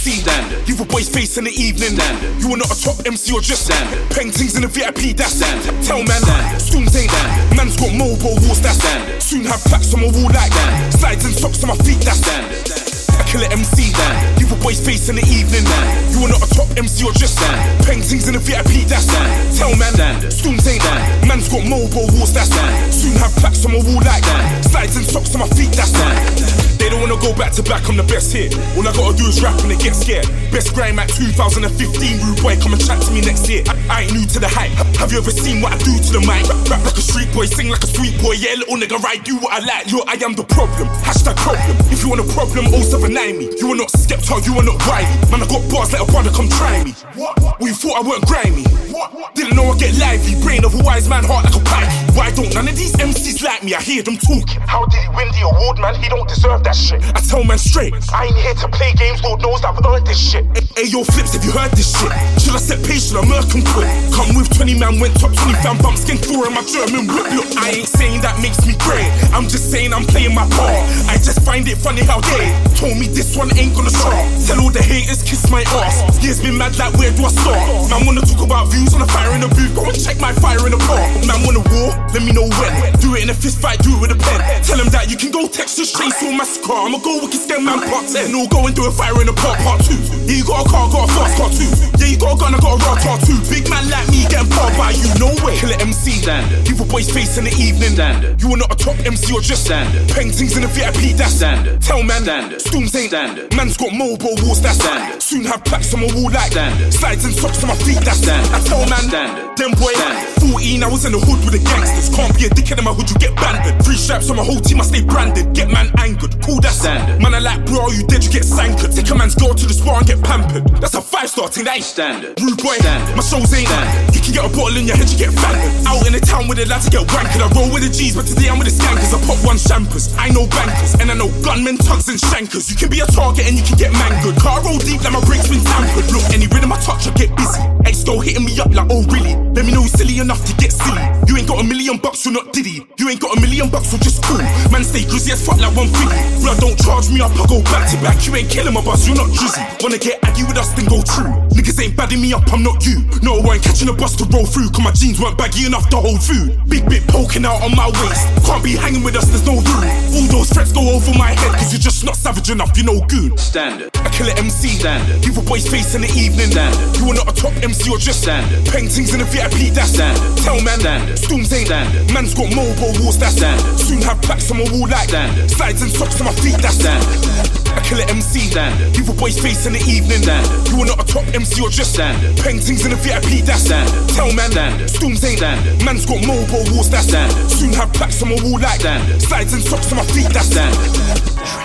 MC. 0.05 0.21
Standard. 0.21 0.69
Leave 0.69 0.81
a 0.81 0.85
boy's 0.85 1.09
face 1.09 1.39
in 1.39 1.45
the 1.45 1.55
evening. 1.57 1.97
Standard. 1.97 2.37
You 2.37 2.53
are 2.53 2.61
not 2.61 2.69
a 2.69 2.77
top 2.77 3.01
MC 3.09 3.33
or 3.33 3.41
just 3.41 3.65
Standard. 3.65 4.05
Paintings 4.13 4.53
in 4.53 4.61
the 4.61 4.69
VIP, 4.69 5.17
that's 5.17 5.41
Standard. 5.41 5.73
Tell 5.81 6.05
man, 6.05 6.21
Standard. 6.21 6.61
Stooms 6.61 6.93
ain't 6.93 7.09
Standard. 7.09 7.57
Man's 7.57 7.77
got 7.81 7.89
mobile 7.97 8.37
walls, 8.45 8.61
that's 8.61 8.77
Standard. 8.85 9.17
Soon 9.23 9.49
have 9.49 9.65
plaques 9.65 9.97
on 9.97 10.05
my 10.05 10.13
wall 10.13 10.29
like 10.29 10.53
Standard. 10.53 10.93
Slides 10.93 11.25
and 11.25 11.33
socks 11.33 11.65
on 11.65 11.73
my 11.73 11.79
feet, 11.89 12.05
that's 12.05 12.21
Standard. 12.21 12.69
I 13.17 13.25
kill 13.25 13.41
an 13.49 13.53
MC. 13.57 13.97
Standard. 13.97 14.45
Leave 14.45 14.53
a 14.53 14.59
boy's 14.61 14.81
face 14.85 15.09
in 15.09 15.17
the 15.17 15.25
evening. 15.25 15.65
Standard. 15.65 16.13
You 16.13 16.19
are 16.29 16.33
not 16.37 16.45
a 16.45 16.49
top 16.53 16.69
MC 16.77 17.01
or 17.09 17.15
just 17.17 17.41
Standard. 17.41 17.65
Paintings 17.89 18.29
in 18.29 18.37
the 18.37 18.43
VIP, 18.45 18.85
that's 18.85 19.09
Standard. 19.09 19.57
Tell 19.57 19.73
man, 19.73 19.97
Standard. 19.97 20.33
Stooms 20.37 20.69
ain't 20.69 20.85
Standard. 20.85 21.33
Man's 21.33 21.49
got 21.49 21.65
mobile 21.65 22.13
walls, 22.13 22.29
that's 22.29 22.53
Standard. 22.53 22.93
Soon 22.93 23.17
have 23.25 23.33
plaques 23.41 23.65
on 23.65 23.73
my 23.73 23.81
wall 23.81 24.05
like 24.05 24.21
Standard. 24.21 24.69
Slides 24.69 24.97
and 25.01 25.07
socks 25.09 25.33
on 25.33 25.41
my 25.41 25.49
feet, 25.57 25.73
that's 25.73 25.97
Standard. 25.97 26.64
They 26.85 26.91
don't 26.91 27.01
wanna 27.01 27.17
go 27.17 27.33
back 27.33 27.57
to 27.57 27.63
back, 27.65 27.89
I'm 27.89 27.97
the 27.97 28.05
best 28.05 28.29
here. 28.29 28.53
All 28.77 28.85
I 28.85 28.93
gotta 28.93 29.17
do 29.17 29.25
is 29.25 29.41
rap 29.41 29.57
and 29.65 29.73
they 29.73 29.81
get 29.81 29.97
scared. 29.97 30.29
Best 30.53 30.77
grime 30.77 31.01
at 31.01 31.09
2015, 31.09 31.65
rude 31.65 32.37
boy, 32.45 32.61
come 32.61 32.77
and 32.77 32.83
chat 32.85 33.01
to 33.01 33.11
me 33.11 33.25
next 33.25 33.49
year. 33.49 33.65
I, 33.65 33.73
I 33.89 33.97
ain't 34.05 34.13
new 34.13 34.29
to 34.29 34.39
the 34.39 34.53
hype. 34.53 34.77
Have 35.01 35.09
you 35.09 35.17
ever 35.17 35.33
seen 35.33 35.65
what 35.65 35.73
I 35.73 35.79
do 35.81 35.97
to 35.97 36.11
the 36.13 36.21
mic? 36.21 36.45
Rap, 36.69 36.85
like 36.85 36.93
a 36.93 37.01
street 37.01 37.33
boy, 37.33 37.49
sing 37.49 37.73
like 37.73 37.81
a 37.81 37.89
sweet 37.89 38.13
boy. 38.21 38.37
Yeah, 38.37 38.61
little 38.61 38.77
nigga, 38.77 39.01
right, 39.01 39.17
do 39.25 39.41
what 39.41 39.57
I 39.57 39.65
like. 39.65 39.89
Yo, 39.89 40.05
I 40.05 40.21
am 40.21 40.37
the 40.37 40.45
problem. 40.45 40.93
Hashtag 41.01 41.41
problem. 41.41 41.73
If 41.89 42.05
you 42.05 42.13
want 42.13 42.21
a 42.21 42.29
problem, 42.37 42.69
079 42.69 43.17
me. 43.33 43.49
You 43.57 43.73
are 43.73 43.81
not 43.81 43.89
Skepta, 43.89 44.45
you 44.45 44.53
are 44.53 44.67
not 44.69 44.77
Wiley. 44.85 45.09
Man, 45.33 45.41
I 45.41 45.49
got 45.49 45.65
bars, 45.73 45.89
let 45.89 46.05
a 46.05 46.09
brother 46.13 46.37
come 46.37 46.53
try 46.53 46.85
me. 46.85 46.93
What? 47.17 47.33
We 47.65 47.73
thought 47.73 47.97
I 47.97 48.03
weren't 48.05 48.29
grimy. 48.29 48.69
What? 48.93 49.33
Didn't 49.33 49.57
know 49.57 49.73
I 49.73 49.75
get 49.81 49.97
lively. 49.97 50.37
Brain 50.45 50.69
of 50.69 50.77
a 50.77 50.85
wise 50.85 51.09
man, 51.09 51.25
heart 51.25 51.49
like 51.49 51.57
a 51.57 51.65
pipe. 51.65 51.89
Why 52.13 52.29
don't 52.37 52.53
none 52.53 52.69
of 52.69 52.77
these 52.77 52.93
MCs 52.93 53.41
like 53.41 53.65
me? 53.65 53.73
I 53.73 53.81
hear 53.81 54.03
them 54.05 54.21
talking. 54.21 54.61
How 54.69 54.85
did 54.85 55.01
he 55.01 55.09
win 55.17 55.33
the 55.33 55.49
award, 55.49 55.81
man? 55.81 55.97
He 55.97 56.13
don't 56.13 56.29
deserve 56.29 56.63
that 56.65 56.74
shit. 56.75 57.01
I 57.15 57.21
tell 57.23 57.45
man 57.45 57.59
straight. 57.59 57.95
I 58.13 58.27
ain't 58.27 58.37
here 58.37 58.55
to 58.55 58.69
play 58.69 58.93
games, 58.95 59.23
Lord 59.23 59.41
knows 59.43 59.63
I've 59.63 59.79
earned 59.85 60.07
this 60.07 60.19
shit. 60.19 60.45
Hey 60.75 60.91
yo, 60.91 61.05
flips, 61.05 61.35
have 61.35 61.45
you 61.45 61.53
heard 61.53 61.71
this 61.73 61.93
shit? 61.95 62.11
Should 62.41 62.55
I 62.55 62.63
set 62.63 62.81
patient 62.83 63.21
or 63.21 63.27
murk 63.27 63.47
and 63.55 63.65
quit? 63.69 63.87
Come 64.11 64.35
with 64.35 64.51
20 64.57 64.79
man, 64.79 64.99
went 64.99 65.15
top 65.21 65.31
20 65.37 65.55
fan 65.61 65.79
bump, 65.79 65.99
skin 65.99 66.19
four 66.19 66.47
in 66.47 66.55
my 66.55 66.65
German 66.65 67.07
whip. 67.07 67.31
Look, 67.37 67.51
I 67.61 67.83
ain't 67.83 67.89
saying 67.89 68.23
that 68.23 68.41
makes 68.41 68.65
me 68.67 68.75
great. 68.83 69.07
I'm 69.31 69.47
just 69.47 69.71
saying 69.71 69.93
I'm 69.93 70.05
playing 70.09 70.35
my 70.35 70.49
part. 70.57 70.81
I 71.07 71.21
just 71.21 71.45
find 71.45 71.67
it 71.69 71.79
funny 71.79 72.03
how 72.03 72.21
they 72.33 72.49
told 72.75 72.97
me 72.97 73.07
this 73.07 73.37
one 73.37 73.53
ain't 73.57 73.77
gonna 73.77 73.93
start. 73.93 74.17
Tell 74.49 74.59
all 74.65 74.73
the 74.73 74.83
haters, 74.83 75.23
kiss 75.23 75.51
my 75.51 75.63
ass. 75.85 76.01
Years 76.25 76.41
been 76.41 76.57
mad, 76.57 76.79
like 76.79 76.95
where 76.97 77.13
do 77.13 77.29
I 77.29 77.33
start? 77.35 77.61
Man 77.91 78.09
wanna 78.09 78.25
talk 78.25 78.41
about 78.41 78.73
views 78.73 78.95
on 78.95 79.03
a 79.03 79.09
fire 79.13 79.35
in 79.37 79.45
the 79.45 79.51
booth. 79.53 79.75
Go 79.77 79.85
and 79.85 79.99
check 79.99 80.19
my 80.19 80.33
fire 80.33 80.65
in 80.65 80.73
the 80.73 80.81
park. 80.89 81.05
Man 81.29 81.45
wanna 81.45 81.63
war, 81.71 81.93
let 82.17 82.23
me 82.25 82.33
know 82.33 82.49
when. 82.49 82.73
Do 83.05 83.15
it 83.15 83.23
in 83.23 83.31
a 83.31 83.37
fist 83.37 83.61
fight, 83.61 83.79
do 83.85 83.93
it 83.97 84.01
with 84.01 84.17
a 84.17 84.19
pen. 84.19 84.41
Tell 84.65 84.79
them 84.79 84.89
that 84.91 85.11
you 85.11 85.17
can 85.17 85.31
go 85.31 85.47
text 85.47 85.75
Texas 85.75 85.91
straight 85.93 86.13
to 86.55 86.61
massacre. 86.61 86.73
I'ma 86.75 86.99
go 86.99 87.21
wicked 87.23 87.41
stem 87.41 87.65
man 87.65 87.81
part 87.89 88.07
10. 88.09 88.33
No, 88.33 88.47
go 88.49 88.67
and 88.67 88.75
do 88.75 88.87
a 88.87 88.93
fire 88.93 89.21
in 89.21 89.29
a 89.29 89.33
park 89.33 89.59
part 89.61 89.83
2. 89.85 89.95
Yeah, 90.27 90.39
you 90.39 90.45
got 90.45 90.67
a 90.67 90.69
car, 90.69 90.91
got 90.91 91.09
a 91.09 91.13
fast 91.13 91.37
car 91.37 91.51
too. 91.51 91.71
Yeah, 91.99 92.11
you 92.13 92.19
got 92.19 92.37
a 92.37 92.39
gun, 92.39 92.55
I 92.55 92.59
got 92.61 92.81
a 92.81 92.85
raw 92.85 92.97
car 93.01 93.19
too. 93.21 93.39
Big 93.51 93.69
man 93.71 93.89
like 93.91 94.09
me 94.09 94.25
getting 94.29 94.51
powered 94.51 94.77
by 94.77 94.91
you, 94.93 95.09
no 95.19 95.31
way. 95.45 95.57
Kill 95.59 95.73
an 95.73 95.81
MC. 95.81 96.23
Standard. 96.23 96.65
Give 96.65 96.81
a 96.81 96.85
boy's 96.85 97.11
face 97.11 97.39
in 97.39 97.45
the 97.45 97.55
evening. 97.57 97.95
Standard. 97.99 98.41
You 98.41 98.53
are 98.55 98.57
not 98.57 98.73
a 98.73 98.77
top 98.77 98.99
MC 99.05 99.33
or 99.35 99.41
just 99.41 99.65
Standard. 99.65 100.09
Paintings 100.11 100.57
in 100.57 100.63
the 100.63 100.69
VIP, 100.69 101.17
that's 101.17 101.35
Standard. 101.35 101.81
Tell 101.83 102.03
man, 102.03 102.23
Standard. 102.23 102.61
Stooms 102.61 102.95
ain't 102.95 103.11
Standard. 103.11 103.55
Man's 103.55 103.77
got 103.77 103.93
mobile 103.93 104.37
walls, 104.45 104.61
that's 104.61 104.79
Standard. 104.79 105.23
Soon 105.23 105.45
have 105.45 105.65
plaques 105.65 105.93
on 105.95 106.01
my 106.01 106.11
wall 106.15 106.31
like 106.31 106.53
Standard. 106.53 106.93
Slides 106.93 107.25
and 107.25 107.35
socks 107.35 107.63
on 107.63 107.69
my 107.69 107.77
feet, 107.77 108.01
that's 108.05 108.19
Standard. 108.19 108.53
I 108.53 108.61
tell 108.65 108.85
man, 108.89 109.05
Standard. 109.09 109.57
them 109.57 109.73
boy, 109.79 109.93
Standard. 109.93 110.44
14, 110.65 110.83
I 110.83 110.89
was 110.89 111.05
in 111.05 111.13
the 111.13 111.21
hood 111.21 111.45
with 111.45 111.53
the 111.53 111.61
gangsters. 111.61 112.09
Can't 112.09 112.33
be 112.33 112.49
a 112.49 112.51
dickhead 112.51 112.81
in 112.81 112.85
my 112.89 112.97
hood, 112.97 113.09
you 113.13 113.17
get 113.21 113.37
banded. 113.37 113.77
Three 113.85 114.01
straps 114.01 114.31
on 114.33 114.37
my 114.41 114.45
whole 114.45 114.61
team, 114.61 114.81
I 114.81 114.85
stay 114.89 115.05
branded. 115.05 115.53
Get 115.53 115.69
man 115.69 115.93
angered, 116.01 116.41
cool, 116.41 116.61
that's 116.61 116.81
Standard. 116.81 117.21
Man, 117.21 117.37
I 117.37 117.41
like, 117.45 117.69
bro, 117.69 117.93
you 117.93 118.01
dead, 118.09 118.25
you 118.25 118.33
get 118.33 118.49
sankered. 118.49 118.97
Take 118.97 119.13
a 119.13 119.15
man's 119.15 119.37
girl 119.37 119.53
to 119.53 119.67
the 119.67 119.77
spar 119.77 120.01
and 120.01 120.07
get 120.09 120.25
pampered. 120.25 120.65
That's 120.81 120.97
a 120.97 121.05
five 121.05 121.29
star 121.29 121.53
thing, 121.53 121.69
that 121.69 121.77
ain't 121.77 121.85
Standard. 121.85 122.41
Rude 122.41 122.57
boy, 122.65 122.81
Standard. 122.81 123.13
my 123.13 123.21
shows 123.21 123.53
ain't 123.53 123.69
Standard. 123.69 124.17
You 124.17 124.21
can 124.25 124.33
get 124.33 124.45
a 124.49 124.53
bottle 124.57 124.77
in 124.81 124.89
your 124.89 124.97
head, 124.97 125.09
you 125.13 125.19
get 125.21 125.33
fanted. 125.37 125.69
Out 125.85 126.01
in 126.09 126.17
the 126.17 126.23
town 126.25 126.49
with 126.49 126.57
the 126.57 126.65
lads, 126.65 126.89
you 126.89 126.97
get 126.97 127.05
wankered. 127.13 127.45
I 127.45 127.49
roll 127.53 127.69
with 127.69 127.85
the 127.85 127.93
G's, 127.93 128.17
but 128.17 128.25
today 128.25 128.49
I'm 128.49 128.57
with 128.57 128.73
the 128.73 128.75
skankers. 128.75 129.13
I 129.13 129.21
pop 129.29 129.41
one 129.45 129.61
champers. 129.61 130.17
I 130.17 130.33
know 130.33 130.49
bankers, 130.49 130.97
and 130.97 131.13
I 131.13 131.15
know 131.15 131.29
gunmen, 131.45 131.77
tugs, 131.77 132.09
and 132.09 132.17
shankers. 132.17 132.73
You 132.73 132.77
can 132.81 132.89
be 132.89 133.05
a 133.05 133.09
target 133.13 133.45
and 133.45 133.61
you 133.61 133.65
can 133.65 133.77
get 133.77 133.93
mangled. 133.93 134.41
Car 134.41 134.65
roll 134.65 134.81
deep 134.81 135.05
like 135.05 135.13
my 135.13 135.21
brakes 135.29 135.45
been 135.45 135.61
tampered. 135.61 136.09
Look, 136.09 136.25
any 136.33 136.49
rhythm 136.49 136.73
I 136.73 136.81
touch, 136.81 137.05
I 137.05 137.13
get 137.13 137.37
busy. 137.37 137.61
Ice 137.87 138.05
go 138.05 138.21
hitting 138.21 138.45
me 138.45 138.59
up 138.61 138.73
like, 138.75 138.89
oh 138.91 139.03
really? 139.13 139.37
Let 139.55 139.65
me 139.67 139.73
know 139.73 139.87
silly 139.87 140.19
enough 140.19 140.45
to 140.47 140.53
get 140.57 140.73
silly. 140.73 141.03
You 141.29 141.37
ain't 141.37 141.49
got 141.49 141.61
a 141.61 141.65
million 141.65 141.99
bucks, 141.99 142.25
you're 142.25 142.35
not 142.35 142.53
Diddy. 142.53 142.87
You 142.99 143.09
ain't 143.09 143.21
got 143.21 143.37
a 143.37 143.41
million 143.41 143.71
bucks, 143.71 143.93
you're 143.93 144.01
just 144.01 144.23
cool. 144.25 144.39
Man, 144.73 144.83
stay 144.83 145.05
grizzy 145.05 145.33
as 145.33 145.45
fuck 145.45 145.61
like 145.61 145.75
one 145.77 145.89
fifty. 145.89 146.19
Blood 146.43 146.59
don't 146.59 146.79
charge 146.81 147.11
me 147.11 147.21
up, 147.21 147.31
I 147.39 147.47
go 147.47 147.63
back 147.71 147.91
to 147.91 147.97
back. 148.03 148.19
You 148.27 148.35
ain't 148.35 148.51
killing 148.51 148.75
my 148.75 148.83
bus, 148.83 149.07
you're 149.07 149.17
not 149.17 149.31
drizzy. 149.31 149.63
Wanna 149.83 149.99
get 149.99 150.19
aggy 150.25 150.45
with 150.45 150.59
us, 150.59 150.73
then 150.75 150.87
go 150.87 151.03
true. 151.03 151.31
Niggas 151.55 151.79
ain't 151.83 151.97
badding 151.97 152.21
me 152.21 152.33
up, 152.33 152.43
I'm 152.53 152.63
not 152.63 152.85
you. 152.87 153.05
No, 153.23 153.39
I 153.39 153.61
ain't 153.61 153.63
catching 153.63 153.89
a 153.89 153.93
bus 153.93 154.17
to 154.17 154.25
roll 154.33 154.47
through, 154.47 154.71
cause 154.71 154.83
my 154.83 154.93
jeans 154.93 155.21
weren't 155.21 155.39
baggy 155.39 155.67
enough 155.67 155.89
to 155.91 155.97
hold 155.97 156.23
food. 156.23 156.57
Big 156.69 156.89
bit 156.89 157.07
poking 157.07 157.45
out 157.45 157.63
on 157.63 157.77
my 157.77 157.87
waist. 158.03 158.25
Can't 158.47 158.63
be 158.65 158.75
hanging 158.75 159.05
with 159.05 159.15
us, 159.15 159.29
there's 159.29 159.47
no 159.47 159.61
room. 159.61 159.87
All 160.17 160.29
those 160.33 160.51
threats 160.51 160.73
go 160.73 160.83
over 160.91 161.13
my 161.15 161.31
head, 161.31 161.53
cause 161.59 161.71
you're 161.73 161.85
just 161.85 162.05
not 162.05 162.17
savage 162.17 162.51
enough, 162.51 162.77
you 162.77 162.85
know 162.85 163.05
goon. 163.07 163.37
Standard. 163.39 163.91
I 163.95 164.09
kill 164.11 164.27
it 164.27 164.39
MC. 164.39 164.69
Standard. 164.81 165.23
Give 165.23 165.37
a 165.39 165.43
boy's 165.43 165.69
face 165.69 165.95
in 165.95 166.03
the 166.03 166.13
evening. 166.19 166.51
Standard. 166.51 166.97
You 166.99 167.11
are 167.11 167.15
not 167.15 167.31
a 167.31 167.35
top 167.35 167.53
MC 167.63 167.74
or 167.89 167.99
just 167.99 168.23
Standard. 168.23 168.65
Paintings 168.71 169.13
in 169.13 169.21
the 169.21 169.27
VIP, 169.27 169.75
that's 169.75 169.91
Standard. 169.95 170.37
Tell 170.43 170.61
man, 170.63 170.81
Standard. 170.81 171.19
Storms 171.19 171.53
ain't 171.53 171.67
Standard. 171.67 172.13
Man's 172.13 172.35
got 172.35 172.55
mobile 172.55 172.95
walls, 173.03 173.19
that's 173.19 173.37
Standard. 173.37 173.79
Soon 173.79 174.01
have 174.03 174.21
plaques 174.23 174.51
on 174.51 174.59
my 174.59 174.67
wall 174.71 174.89
like 174.89 175.09
Standard. 175.09 175.51
Slides 175.51 175.83
and 175.83 175.91
socks 175.91 176.21
on 176.21 176.27
my 176.27 176.35
feet, 176.39 176.59
that's 176.63 176.79
Standard. 176.79 177.55
I 177.75 177.81
kill 177.83 177.99
it 177.99 178.09
MC. 178.11 178.51
Standard. 178.51 178.95
Give 178.95 179.09
a 179.09 179.13
boy's 179.13 179.39
face 179.39 179.67
in 179.67 179.75
the 179.75 179.83
evening. 179.91 180.23
Standard. 180.23 180.69
You 180.71 180.83
are 180.83 180.87
not 180.87 181.03
a 181.03 181.07
top 181.07 181.27
MC 181.35 181.63
or 181.63 181.71
just 181.71 181.95
Standard. 181.95 182.37
Paintings 182.39 182.85
in 182.85 182.91
the 182.95 183.01
VIP, 183.01 183.43
that's 183.45 183.67
Standard. 183.67 184.09
Tell 184.15 184.31
man, 184.33 184.51
Standard. 184.53 184.91
Storms 184.91 185.25
ain't 185.25 185.39
Standard. 185.39 185.77
Man's 185.85 186.07
got 186.07 186.21
mobile 186.27 186.65
walls, 186.71 186.91
that's 186.91 187.09
Standard. 187.09 187.51
Soon 187.51 187.73
have 187.75 187.93
plaques 187.93 188.23
on 188.23 188.31
my 188.31 188.39
wall 188.43 188.61
like 188.61 188.81
Standard. 188.81 189.21
Slides 189.21 189.53
and 189.53 189.63
socks 189.63 189.91
on 189.91 189.99
my 189.99 190.07
feet, 190.15 190.31
that's 190.31 190.53
Standard. 190.53 191.64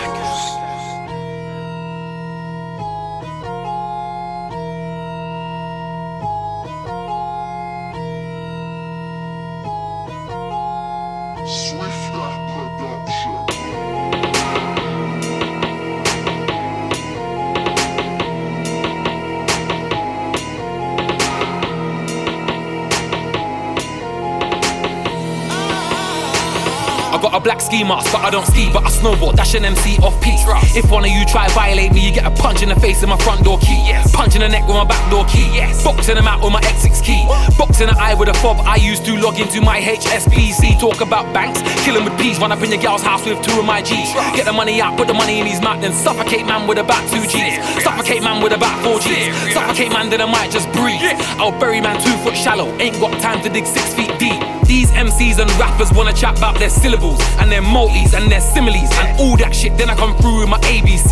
Mask, 27.89 28.13
but 28.13 28.21
I 28.21 28.30
don't 28.30 28.45
ski, 28.45 28.69
but 28.71 28.86
I 28.86 28.89
snowboard. 28.93 29.36
Dash 29.36 29.56
an 29.56 29.65
MC 29.65 29.97
off 30.06 30.13
peak. 30.21 30.38
If 30.78 30.91
one 30.91 31.04
of 31.04 31.10
you 31.10 31.25
try 31.25 31.49
violate 31.49 31.91
me, 31.91 32.06
you 32.06 32.13
get 32.13 32.25
a 32.25 32.30
punch 32.30 32.62
in 32.62 32.69
the 32.69 32.80
face 32.80 33.02
with 33.02 33.10
my 33.10 33.17
front 33.17 33.43
door 33.43 33.58
key. 33.58 33.82
Punch 34.13 34.36
in 34.36 34.41
the 34.41 34.47
neck 34.47 34.67
with 34.69 34.78
my 34.78 34.86
back 34.86 35.02
door 35.10 35.25
key. 35.25 35.49
Boxing 35.84 36.15
them 36.15 36.28
out 36.30 36.43
with 36.43 36.54
my 36.54 36.62
X6 36.62 37.02
key. 37.04 37.25
Box 37.58 37.82
in 37.82 37.88
the 37.89 37.97
eye 37.97 38.13
with 38.13 38.30
a 38.30 38.34
fob. 38.36 38.62
I 38.62 38.75
used 38.75 39.04
to 39.06 39.17
log 39.17 39.39
into 39.39 39.60
my 39.62 39.82
HSBC. 39.82 40.80
Talk 40.80 41.02
about 41.02 41.34
banks, 41.34 41.62
killing 41.84 42.06
with 42.06 42.17
peas. 42.19 42.39
Run 42.39 42.52
up 42.52 42.62
in 42.62 42.69
your 42.69 42.80
gal's 42.80 43.02
house 43.02 43.25
with 43.25 43.41
two 43.41 43.58
of 43.60 43.65
my 43.65 43.82
G's. 43.82 44.13
Get 44.38 44.45
the 44.45 44.54
money 44.54 44.80
out, 44.80 44.95
put 44.95 45.08
the 45.08 45.17
money 45.17 45.39
in 45.39 45.47
his 45.47 45.60
mouth, 45.60 45.82
then 45.82 45.93
suffocate 45.93 46.45
man 46.45 46.67
with 46.67 46.78
about 46.78 47.02
two 47.10 47.25
G's. 47.25 47.58
Suffocate 47.84 48.21
man 48.21 48.43
with 48.43 48.54
about 48.54 48.78
four 48.84 48.99
G's. 48.99 49.34
Suffocate 49.54 49.91
man, 49.91 50.10
then 50.10 50.21
I 50.21 50.30
might 50.30 50.52
just 50.52 50.71
breathe. 50.73 51.02
I'll 51.41 51.58
bury 51.60 51.82
man 51.82 51.97
two 51.99 52.15
foot 52.23 52.38
shallow. 52.38 52.69
Ain't 52.78 52.99
got 52.99 53.19
time 53.19 53.41
to 53.43 53.49
dig 53.49 53.65
six 53.65 53.93
feet 53.95 54.12
deep. 54.19 54.58
These 54.69 54.91
MCs 54.91 55.41
and 55.41 55.49
rappers 55.58 55.91
wanna 55.91 56.13
chat 56.13 56.38
about 56.38 56.60
their 56.60 56.69
syllables 56.69 57.17
and 57.41 57.51
their 57.51 57.63
multis 57.63 58.13
and 58.13 58.29
their 58.29 58.39
similes 58.39 58.93
and 59.01 59.17
all 59.17 59.36
that 59.41 59.49
shit. 59.49 59.75
Then 59.75 59.89
I 59.89 59.95
come 59.95 60.13
through 60.21 60.45
with 60.45 60.49
my 60.49 60.62
ABC. 60.69 61.10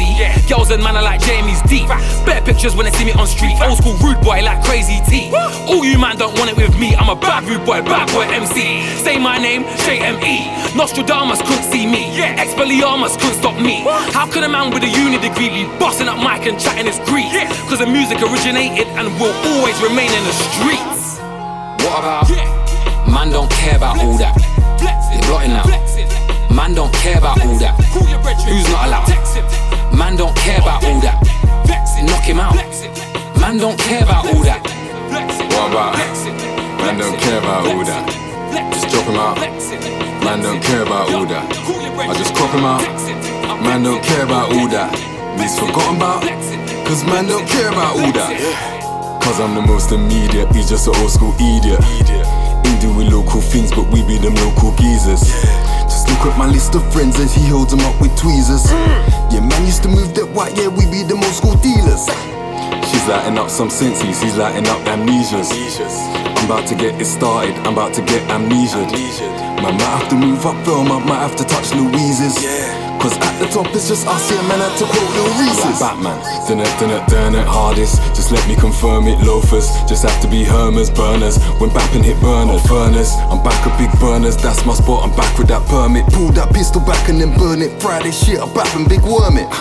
Girls 0.48 0.70
and 0.70 0.78
man 0.84 0.96
are 0.96 1.02
like 1.02 1.26
Jamie's 1.26 1.58
deep. 1.66 1.90
Better 2.22 2.46
pictures 2.46 2.76
when 2.76 2.86
they 2.86 2.94
see 2.94 3.06
me 3.10 3.14
on 3.18 3.26
street. 3.26 3.58
Old 3.58 3.82
school 3.82 3.98
rude 3.98 4.22
boy 4.22 4.46
like 4.46 4.62
crazy 4.62 5.02
T. 5.10 5.34
All 5.66 5.82
you 5.82 5.98
man 5.98 6.22
don't 6.22 6.38
want 6.38 6.54
it 6.54 6.56
with 6.56 6.78
me. 6.78 6.94
I'm 6.94 7.10
a 7.10 7.18
bad 7.18 7.50
rude 7.50 7.66
boy, 7.66 7.82
bad 7.82 8.06
boy 8.14 8.30
MC. 8.30 8.86
Say 9.02 9.18
my 9.18 9.42
name, 9.42 9.66
JME. 9.90 10.78
Nostradamus 10.78 11.42
couldn't 11.42 11.66
see 11.66 11.90
me. 11.90 12.14
Expelliarmus 12.38 13.18
couldn't 13.18 13.42
stop 13.42 13.58
me. 13.58 13.82
How 14.14 14.30
could 14.30 14.44
a 14.44 14.50
man 14.50 14.70
with 14.70 14.84
a 14.84 14.92
uni 15.02 15.18
degree 15.18 15.50
be 15.50 15.66
busting 15.82 16.08
up 16.08 16.22
mic 16.22 16.46
and 16.46 16.62
chatting 16.62 16.86
his 16.86 17.02
grief? 17.10 17.34
Cause 17.74 17.82
the 17.82 17.90
music 17.90 18.22
originated 18.22 18.86
and 19.02 19.10
will 19.18 19.34
always 19.50 19.82
remain 19.82 20.14
in 20.14 20.24
the 20.30 20.36
streets. 20.46 21.18
What 21.82 22.06
about? 22.06 22.57
Man 23.08 23.32
don't 23.32 23.50
care 23.52 23.76
about 23.78 23.98
all 24.00 24.18
that. 24.18 24.36
They're 24.80 25.22
blotting 25.28 25.52
out. 25.52 25.68
Man 26.54 26.74
don't 26.76 26.94
care 26.94 27.18
about 27.18 27.40
all 27.46 27.58
that. 27.60 27.76
Who's 28.46 28.68
not 28.70 28.88
allowed? 28.88 29.10
Man 29.96 30.16
don't 30.16 30.36
care 30.36 30.60
about 30.60 30.84
all 30.84 31.00
that. 31.02 31.24
Knock 32.04 32.24
him 32.24 32.40
out. 32.40 32.56
Man 33.40 33.58
don't 33.58 33.80
care 33.80 34.04
about 34.04 34.26
all 34.28 34.44
that. 34.44 34.62
What 35.52 35.72
about? 35.72 35.98
Man 36.80 36.98
don't 37.00 37.18
care 37.20 37.40
about 37.40 37.68
all 37.68 37.84
that. 37.84 38.06
Just 38.74 38.90
drop 38.90 39.06
him 39.06 39.16
out. 39.16 39.38
Man 40.24 40.42
don't 40.42 40.62
care 40.62 40.84
about 40.84 41.12
all 41.12 41.26
that. 41.26 41.46
I 42.10 42.14
just 42.14 42.36
crop 42.36 42.52
him 42.54 42.66
out. 42.66 42.82
Man 43.64 43.84
don't 43.84 44.04
care 44.04 44.24
about 44.24 44.54
all 44.54 44.68
that. 44.70 44.94
He's 45.40 45.58
forgotten 45.58 45.98
about. 45.98 46.22
Cause 46.86 47.04
man 47.06 47.28
don't 47.28 47.48
care 47.48 47.70
about 47.70 48.00
all 48.00 48.12
that. 48.12 49.22
Cause 49.24 49.40
I'm 49.40 49.56
the 49.56 49.62
most 49.62 49.92
immediate, 49.92 50.54
he's 50.56 50.70
just 50.70 50.88
an 50.88 50.96
old 50.98 51.12
school 51.12 51.34
idiot. 51.36 52.47
He 52.68 52.80
doing 52.80 53.10
local 53.10 53.40
things, 53.40 53.72
but 53.72 53.88
we 53.88 54.04
be 54.04 54.18
them 54.18 54.36
local 54.36 54.76
geezers. 54.76 55.24
Just 55.88 56.10
look 56.10 56.28
at 56.28 56.38
my 56.38 56.48
list 56.48 56.76
of 56.76 56.84
friends 56.92 57.18
as 57.20 57.34
he 57.34 57.48
holds 57.48 57.72
them 57.72 57.80
up 57.88 57.96
with 58.02 58.12
tweezers. 58.20 58.70
Yeah, 59.32 59.40
man 59.40 59.66
used 59.66 59.84
to 59.84 59.90
move 59.90 60.14
that 60.16 60.28
white, 60.36 60.58
yeah, 60.58 60.68
we 60.68 60.84
be 60.92 61.04
them 61.04 61.24
old 61.24 61.34
school 61.34 61.56
dealers. 61.64 62.04
She's 62.92 63.08
lighting 63.08 63.38
up 63.38 63.50
some 63.50 63.70
senses, 63.70 64.22
he's 64.22 64.36
lighting 64.36 64.68
up 64.68 64.82
amnesias. 64.84 65.48
I'm 66.36 66.46
about 66.46 66.68
to 66.68 66.76
get 66.76 67.00
it 67.00 67.06
started, 67.06 67.56
I'm 67.64 67.74
about 67.74 67.94
to 67.96 68.02
get 68.02 68.22
amnesia. 68.30 69.47
Man 69.68 69.76
might 69.76 70.00
have 70.00 70.08
to 70.08 70.16
move 70.16 70.46
up 70.46 70.56
film, 70.64 70.90
I 70.90 71.00
might 71.04 71.20
have 71.20 71.36
to 71.36 71.44
touch 71.44 71.76
Louise's. 71.76 72.42
Yeah. 72.42 72.88
Cause 73.04 73.20
at 73.20 73.36
the 73.38 73.48
top 73.52 73.68
it's 73.76 73.90
just 73.90 74.08
us 74.08 74.30
here, 74.30 74.42
man, 74.48 74.64
I 74.64 74.72
had 74.72 74.80
to 74.80 74.86
quote 74.88 75.12
Lil 75.12 75.28
Reese's. 75.44 75.82
Like 75.84 76.00
Batman, 76.00 76.18
dun 76.48 76.60
it, 76.64 76.72
dun 76.80 76.90
it, 76.90 77.04
dun 77.12 77.36
it, 77.36 77.46
hardest. 77.46 78.00
Just 78.16 78.32
let 78.32 78.48
me 78.48 78.56
confirm 78.56 79.08
it, 79.08 79.20
loafers. 79.28 79.68
Just 79.84 80.08
have 80.08 80.22
to 80.22 80.28
be 80.30 80.46
Hermès, 80.46 80.88
burners. 80.96 81.36
When 81.60 81.70
bapping 81.72 82.06
hit 82.06 82.16
burner, 82.22 82.58
furnace. 82.60 83.12
I'm 83.28 83.44
back 83.44 83.60
with 83.66 83.78
big 83.78 83.92
burners, 84.00 84.38
that's 84.38 84.66
my 84.66 84.74
spot, 84.74 85.04
I'm 85.04 85.14
back 85.18 85.38
with 85.38 85.50
that 85.50 85.68
permit. 85.68 86.08
Pull 86.14 86.32
that 86.40 86.54
pistol 86.54 86.80
back 86.80 87.10
and 87.10 87.20
then 87.20 87.36
burn 87.38 87.62
it. 87.62 87.82
Friday 87.82 88.12
shit, 88.12 88.40
I'm 88.40 88.48
bapping 88.56 88.88
big 88.88 89.04
worm 89.04 89.36
it. 89.36 89.52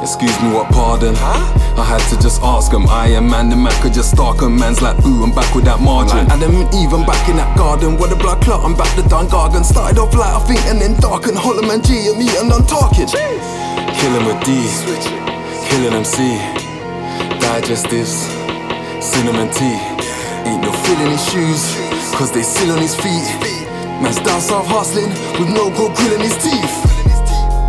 Excuse 0.00 0.34
me, 0.42 0.54
what 0.54 0.70
pardon? 0.70 1.14
I 1.18 1.84
had 1.84 1.98
to 2.10 2.16
just 2.22 2.40
ask 2.42 2.72
him. 2.72 2.86
I 2.88 3.08
am 3.18 3.28
man, 3.28 3.50
the 3.50 3.56
man 3.56 3.74
could 3.82 3.92
just 3.92 4.10
stalk 4.12 4.42
him. 4.42 4.58
Man's 4.58 4.80
like, 4.80 4.96
boo, 5.02 5.22
I'm 5.22 5.34
back 5.34 5.54
with 5.54 5.64
that 5.64 5.80
margin. 5.80 6.26
Adam 6.30 6.54
and 6.54 6.70
Eve, 6.74 6.94
I'm 6.94 7.04
back 7.04 7.28
in 7.28 7.36
that 7.36 7.56
garden. 7.56 7.98
Where 7.98 8.08
the 8.08 8.16
blood 8.16 8.40
clot, 8.42 8.64
I'm 8.64 8.76
back 8.76 8.94
the 8.94 9.02
Dun 9.02 9.26
Gargan. 9.26 9.64
Started 9.64 9.98
off 9.98 10.14
light, 10.14 10.34
I 10.34 10.40
think, 10.46 10.60
and 10.70 10.80
then 10.80 10.94
darken. 11.00 11.34
Hollow 11.34 11.62
man 11.62 11.82
G 11.82 12.10
and 12.10 12.18
me, 12.18 12.30
and 12.38 12.50
I'm 12.50 12.66
talking. 12.66 13.06
Killing 13.10 14.24
with 14.26 14.38
D, 14.46 14.54
killing 15.66 15.94
MC. 15.94 16.38
Digestives, 17.42 18.22
cinnamon 19.02 19.50
tea. 19.50 19.78
Ain't 20.46 20.62
no 20.62 20.70
feel 20.86 20.98
in 21.02 21.10
his 21.10 21.24
shoes, 21.30 21.74
cause 22.14 22.30
they 22.30 22.42
still 22.42 22.70
on 22.70 22.78
his 22.78 22.94
feet. 22.94 23.26
Man's 23.98 24.22
down 24.22 24.40
south 24.40 24.66
hustling 24.66 25.10
with 25.42 25.50
no 25.50 25.74
gold 25.74 25.94
grill 25.98 26.14
in 26.14 26.22
his 26.22 26.38
teeth. 26.38 26.74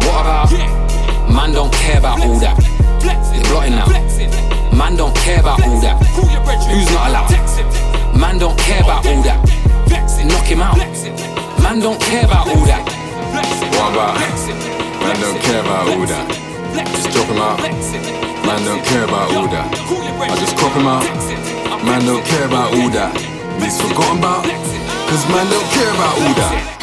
What 0.05 0.21
about? 0.21 0.78
Man 1.29 1.53
don't 1.53 1.71
care 1.73 1.99
about 1.99 2.19
all 2.21 2.39
that. 2.39 2.57
They're 3.01 3.43
blotting 3.49 3.73
out. 3.73 3.89
Man 4.75 4.95
don't 4.95 5.15
care 5.15 5.39
about 5.39 5.61
all 5.63 5.79
that. 5.81 5.97
Who's 6.67 6.89
not 6.91 7.09
allowed? 7.09 7.31
Man 8.17 8.37
don't 8.37 8.57
care 8.57 8.81
about 8.81 9.05
all 9.05 9.21
that. 9.23 9.39
Knock 10.25 10.45
him 10.45 10.61
out. 10.61 10.77
Man 11.63 11.79
don't 11.79 11.99
care 12.01 12.25
about 12.25 12.47
all 12.47 12.65
that. 12.65 12.83
What 13.77 13.93
about? 13.93 14.19
Man 14.99 15.15
don't 15.21 15.39
care 15.41 15.61
about 15.61 15.87
all 15.89 16.05
that. 16.05 16.25
Just 16.93 17.11
drop 17.11 17.27
him 17.27 17.39
out. 17.39 17.59
Man 18.45 18.61
don't 18.65 18.83
care 18.85 19.03
about 19.03 19.33
all 19.33 19.47
that. 19.47 19.67
I 20.29 20.35
just 20.39 20.57
crop 20.57 20.73
him 20.73 20.87
out. 20.87 21.03
Man 21.85 22.05
don't 22.05 22.25
care 22.25 22.45
about 22.45 22.73
all 22.73 22.89
that. 22.89 23.15
He's 23.61 23.79
forgotten 23.81 24.17
about. 24.19 24.43
Cause 24.43 25.25
man 25.29 25.49
don't 25.49 25.69
care 25.71 25.91
about 25.93 26.21
all 26.21 26.33
that. 26.35 26.78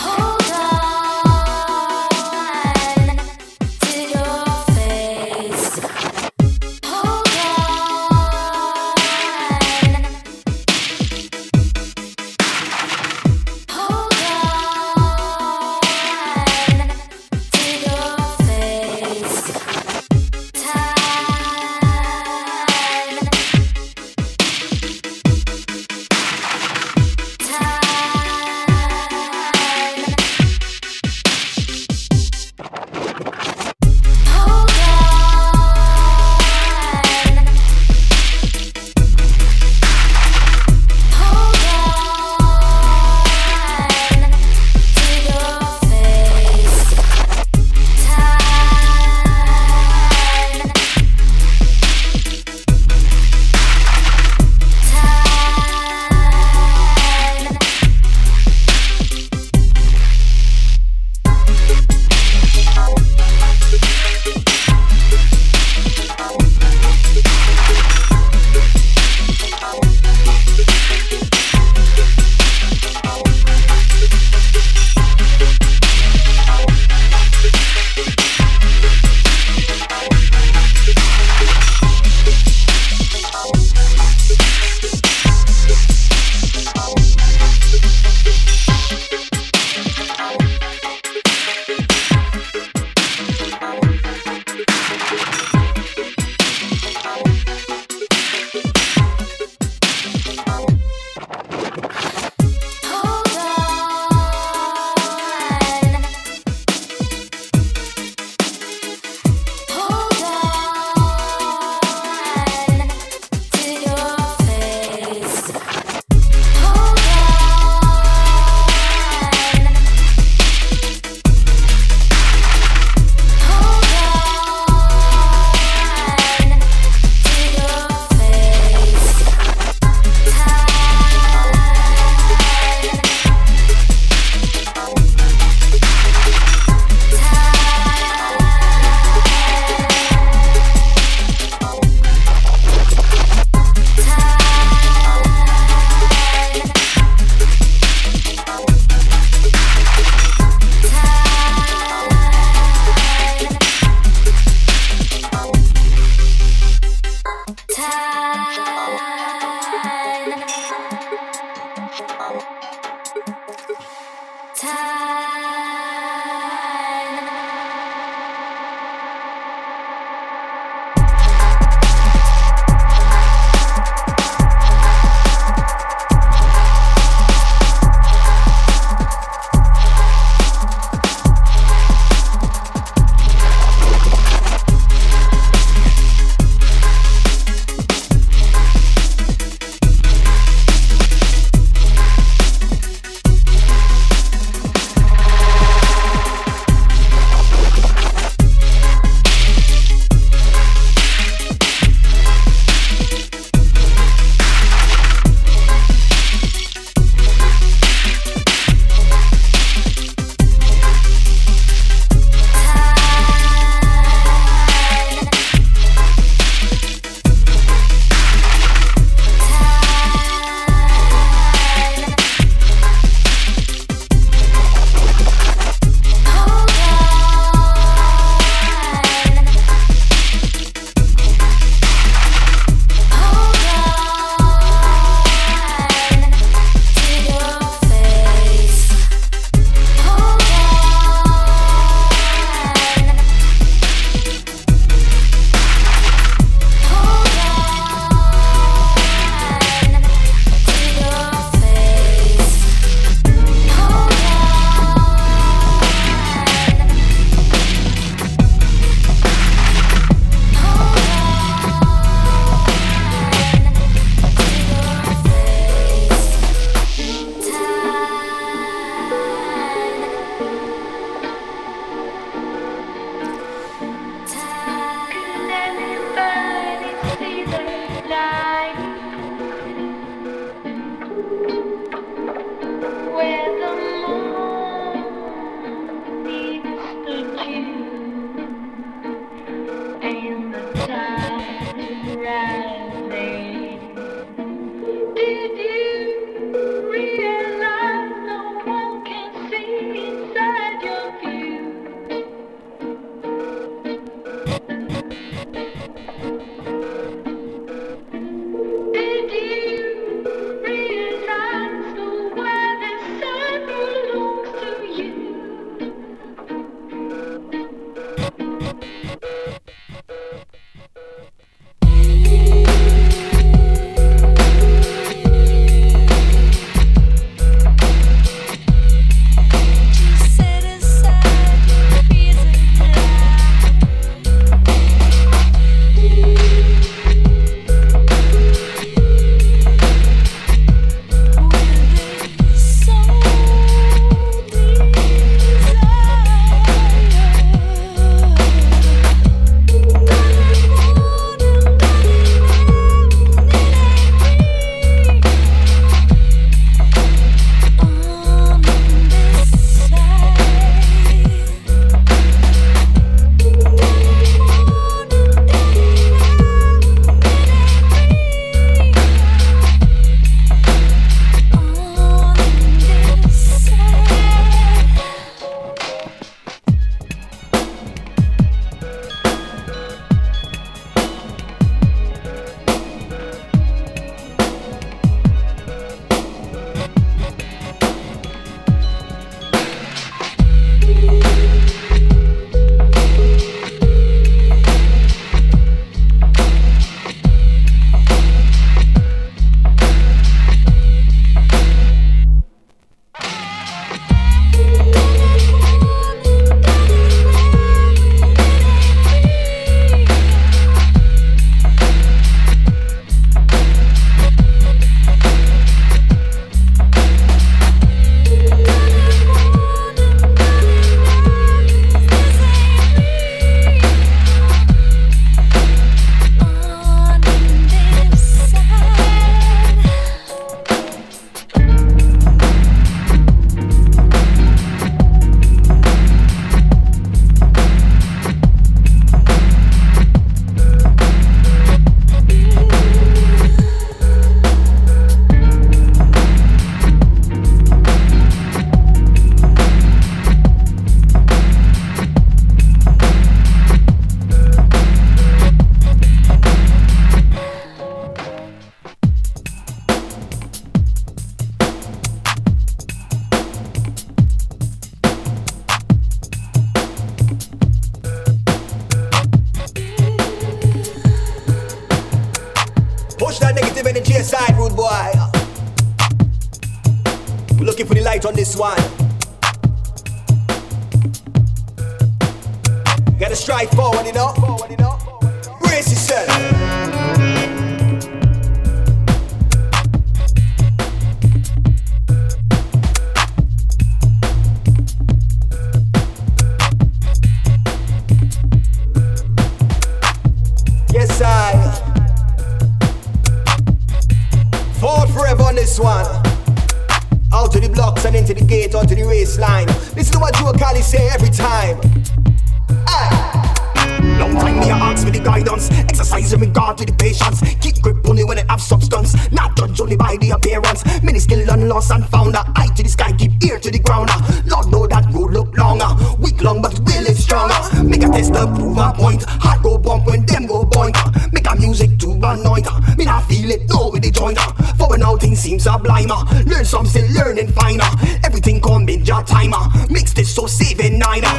Exercise 516.27 516.43
in 516.43 516.49
regard 516.49 516.79
to 516.79 516.85
the 516.85 516.93
patience. 516.93 517.41
Keep 517.61 517.83
grip 517.83 518.09
only 518.09 518.24
when 518.24 518.39
it 518.39 518.51
have 518.51 518.61
substance. 518.61 519.14
Not 519.31 519.57
judge 519.57 519.81
only 519.81 519.97
by 519.97 520.16
the 520.20 520.31
appearance. 520.31 520.83
Many 521.03 521.20
skill 521.20 521.49
and 521.49 521.68
lost 521.68 521.93
and 521.93 522.05
found 522.07 522.35
Eye 522.37 522.68
to 522.74 522.83
the 522.83 522.89
sky, 522.89 523.12
keep 523.12 523.33
ear 523.45 523.61
to 523.61 523.70
the 523.70 523.79
ground. 523.79 524.11
Uh, 524.11 524.43
Lord 524.47 524.66
know 524.72 524.87
that 524.89 525.07
road 525.14 525.33
look 525.33 525.57
longer. 525.57 525.87
Weak 526.18 526.43
long 526.43 526.62
but 526.62 526.79
will 526.81 527.07
it 527.07 527.16
stronger. 527.16 527.55
Make 527.85 528.03
a 528.03 528.09
test 528.09 528.35
to 528.35 528.47
prove 528.55 528.77
a 528.77 528.93
point. 528.93 529.22
Heart 529.24 529.62
go 529.62 529.79
bump 529.79 530.07
when 530.07 530.27
them 530.27 530.47
go 530.47 530.64
boink. 530.64 530.97
Uh, 530.97 531.29
Make 531.33 531.47
a 531.47 531.55
music 531.57 531.97
to 532.01 532.11
anoint. 532.11 532.66
Uh, 532.66 532.81
me 532.99 533.05
not 533.05 533.24
feel 533.29 533.51
it, 533.51 533.68
no 533.68 533.91
with 533.91 534.03
the 534.03 534.11
joint. 534.11 534.39
For 534.77 534.91
when 534.91 535.03
all 535.03 535.16
things 535.16 535.41
seem 535.41 535.59
sublime 535.59 536.09
Learn 536.47 536.64
some 536.64 536.87
still 536.87 537.09
learning 537.14 537.49
finer 537.49 537.89
Everything 538.24 538.61
come 538.61 538.89
in 538.89 539.05
your 539.05 539.22
timer 539.22 539.59
Mix 539.89 540.12
this 540.12 540.35
so 540.35 540.47
saving 540.47 540.99
niner 540.99 541.33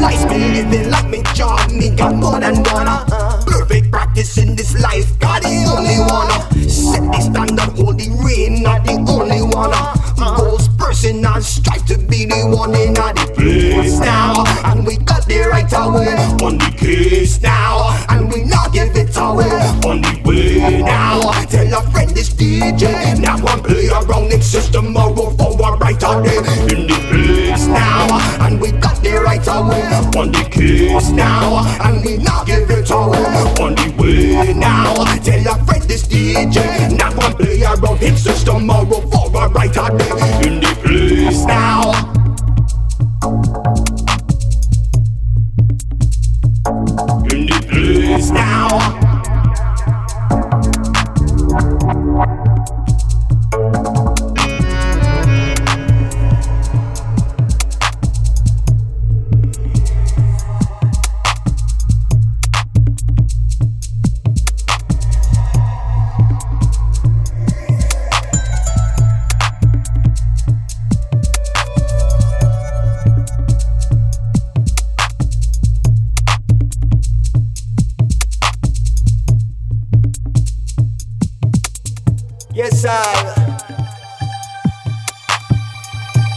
Life's 0.00 0.24
been 0.26 0.52
living 0.54 0.90
like 0.90 1.08
me 1.08 1.22
job 1.34 1.70
Me 1.70 1.90
got 1.90 2.14
more 2.14 2.38
than 2.38 2.62
one 2.62 2.86
uh, 2.86 3.43
life 4.94 5.18
God 5.18 5.42
the 5.42 5.54
only 5.74 5.98
one. 5.98 6.30
Uh, 6.30 6.68
Set 6.68 7.02
the 7.02 7.20
standard, 7.20 7.70
hold 7.76 7.98
the 7.98 8.08
reign 8.24 8.62
Not 8.62 8.84
the 8.84 8.94
only 9.08 9.42
one. 9.42 9.70
Uh, 9.72 10.36
Goals 10.36 10.68
personal 10.78 11.40
Strive 11.40 11.84
to 11.86 11.98
be 11.98 12.24
the 12.26 12.46
one 12.48 12.74
in 12.74 12.94
the 12.94 13.32
place 13.34 13.98
now 13.98 14.44
And 14.64 14.86
we 14.86 14.96
got 14.98 15.26
the 15.26 15.40
right 15.50 15.70
away 15.72 16.14
On 16.44 16.58
the 16.58 16.70
case 16.76 17.42
now. 17.42 17.90
And 18.08 18.32
we 18.32 18.44
not 18.44 18.72
give 18.72 18.96
it 18.96 19.16
away 19.16 19.50
On 19.86 20.00
the 20.00 20.22
way 20.24 20.82
now. 20.82 21.20
Tell 21.50 21.78
a 21.78 21.82
friend 21.90 22.10
this 22.10 22.30
DJ 22.30 23.18
Now 23.20 23.38
one 23.42 23.62
play 23.62 23.88
around 23.88 24.32
it 24.32 24.42
system 24.42 24.86
tomorrow 24.86 25.30
for 25.36 25.52
a 25.52 25.76
brighter 25.76 26.22
day 26.22 26.38
In 26.74 26.86
the 26.86 26.98
place 27.10 27.66
now. 27.66 28.46
And 28.46 28.60
we 28.60 28.72
got 28.72 29.02
the 29.02 29.20
right 29.20 29.46
away 29.46 29.82
On 30.20 30.30
the 30.32 30.48
case 30.50 31.10
now. 31.10 31.64
And 31.84 32.04
we 32.04 32.18
not 32.18 32.46
give 32.46 32.63
On 32.92 33.74
the 33.74 33.94
way 33.98 34.52
now 34.54 34.94
Tell 35.22 35.40
a 35.40 35.64
friend 35.64 35.82
this 35.84 36.06
DJ 36.06 36.96
Now 36.98 37.14
one 37.16 37.34
play 37.34 37.62
around 37.62 37.98
him 37.98 38.16
system 38.16 38.54
tomorrow 38.60 39.00
for 39.10 39.44
a 39.44 39.48
brighter 39.48 39.88
day. 39.96 40.48
In 40.48 40.60
the 40.60 40.74
place 40.82 41.44
now. 41.44 41.92
In 47.30 47.46
the 47.46 47.66
place 47.68 48.30
now 48.30 49.03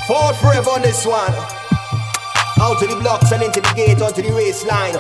fought 0.08 0.36
forever 0.38 0.70
on 0.70 0.82
this 0.82 1.05
one. 1.05 1.34
Out 2.60 2.80
to 2.80 2.88
the 2.88 2.97
blocks 3.01 3.32
and 3.34 3.43
into 3.43 3.60
the 3.60 3.74
gate, 3.76 4.01
onto 4.01 4.22
the 4.22 4.32
race 4.32 4.66
line. 4.66 4.95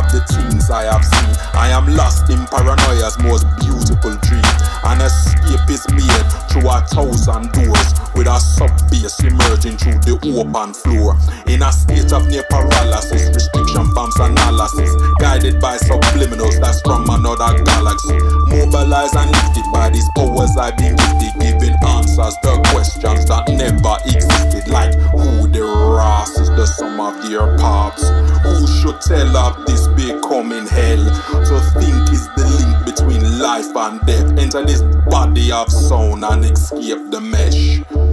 Of 0.00 0.08
the 0.12 0.20
things 0.32 0.70
I 0.70 0.88
have 0.88 1.04
seen. 1.04 1.32
I 1.52 1.68
am 1.68 1.84
lost 1.92 2.30
in 2.32 2.40
paranoia's 2.48 3.20
most 3.20 3.44
beautiful 3.60 4.16
dream. 4.24 4.48
An 4.88 5.04
escape 5.04 5.68
is 5.68 5.84
made 5.92 6.26
through 6.48 6.72
a 6.72 6.80
thousand 6.88 7.52
doors 7.52 7.88
with 8.16 8.26
a 8.26 8.40
sub 8.40 8.72
bass 8.88 9.20
emerging 9.20 9.76
through 9.76 10.00
the 10.08 10.16
open 10.32 10.72
floor. 10.72 11.20
In 11.52 11.60
a 11.60 11.70
state 11.72 12.12
of 12.16 12.24
near 12.32 12.44
paralysis, 12.48 13.28
restriction 13.28 13.92
bombs 13.92 14.16
analysis, 14.16 14.88
guided 15.20 15.60
by 15.60 15.76
subliminals 15.76 16.56
that's 16.60 16.80
from 16.80 17.04
another 17.12 17.52
galaxy. 17.64 18.16
Mobilized 18.48 19.16
and 19.20 19.30
lifted 19.30 19.66
by 19.72 19.92
these 19.92 20.08
powers 20.16 20.56
I've 20.56 20.76
been 20.80 20.96
gifted, 20.96 21.34
giving 21.44 21.76
answers 21.84 22.34
to 22.48 22.56
questions 22.72 23.28
that 23.28 23.44
never 23.52 24.00
existed. 24.08 24.64
Like 24.72 24.94
who 25.12 25.44
the 25.48 25.60
Ross 25.60 26.38
is 26.40 26.48
the 26.56 26.66
sum 26.66 27.00
of 27.00 27.20
their 27.28 27.56
parts. 27.58 28.08
Who 28.42 28.64
should 28.80 29.00
tell 29.04 29.36
of 29.36 29.66
this 29.66 29.86
becoming 30.06 30.66
hell. 30.66 31.04
So 31.44 31.58
think 31.78 32.10
is 32.10 32.26
the 32.36 32.46
link 32.58 32.84
between 32.84 33.38
life 33.38 33.74
and 33.76 34.00
death. 34.06 34.38
Enter 34.38 34.64
this 34.64 34.82
body 35.08 35.52
of 35.52 35.70
sound 35.70 36.24
and 36.24 36.44
escape 36.44 37.10
the 37.10 37.20
mesh. 37.20 38.09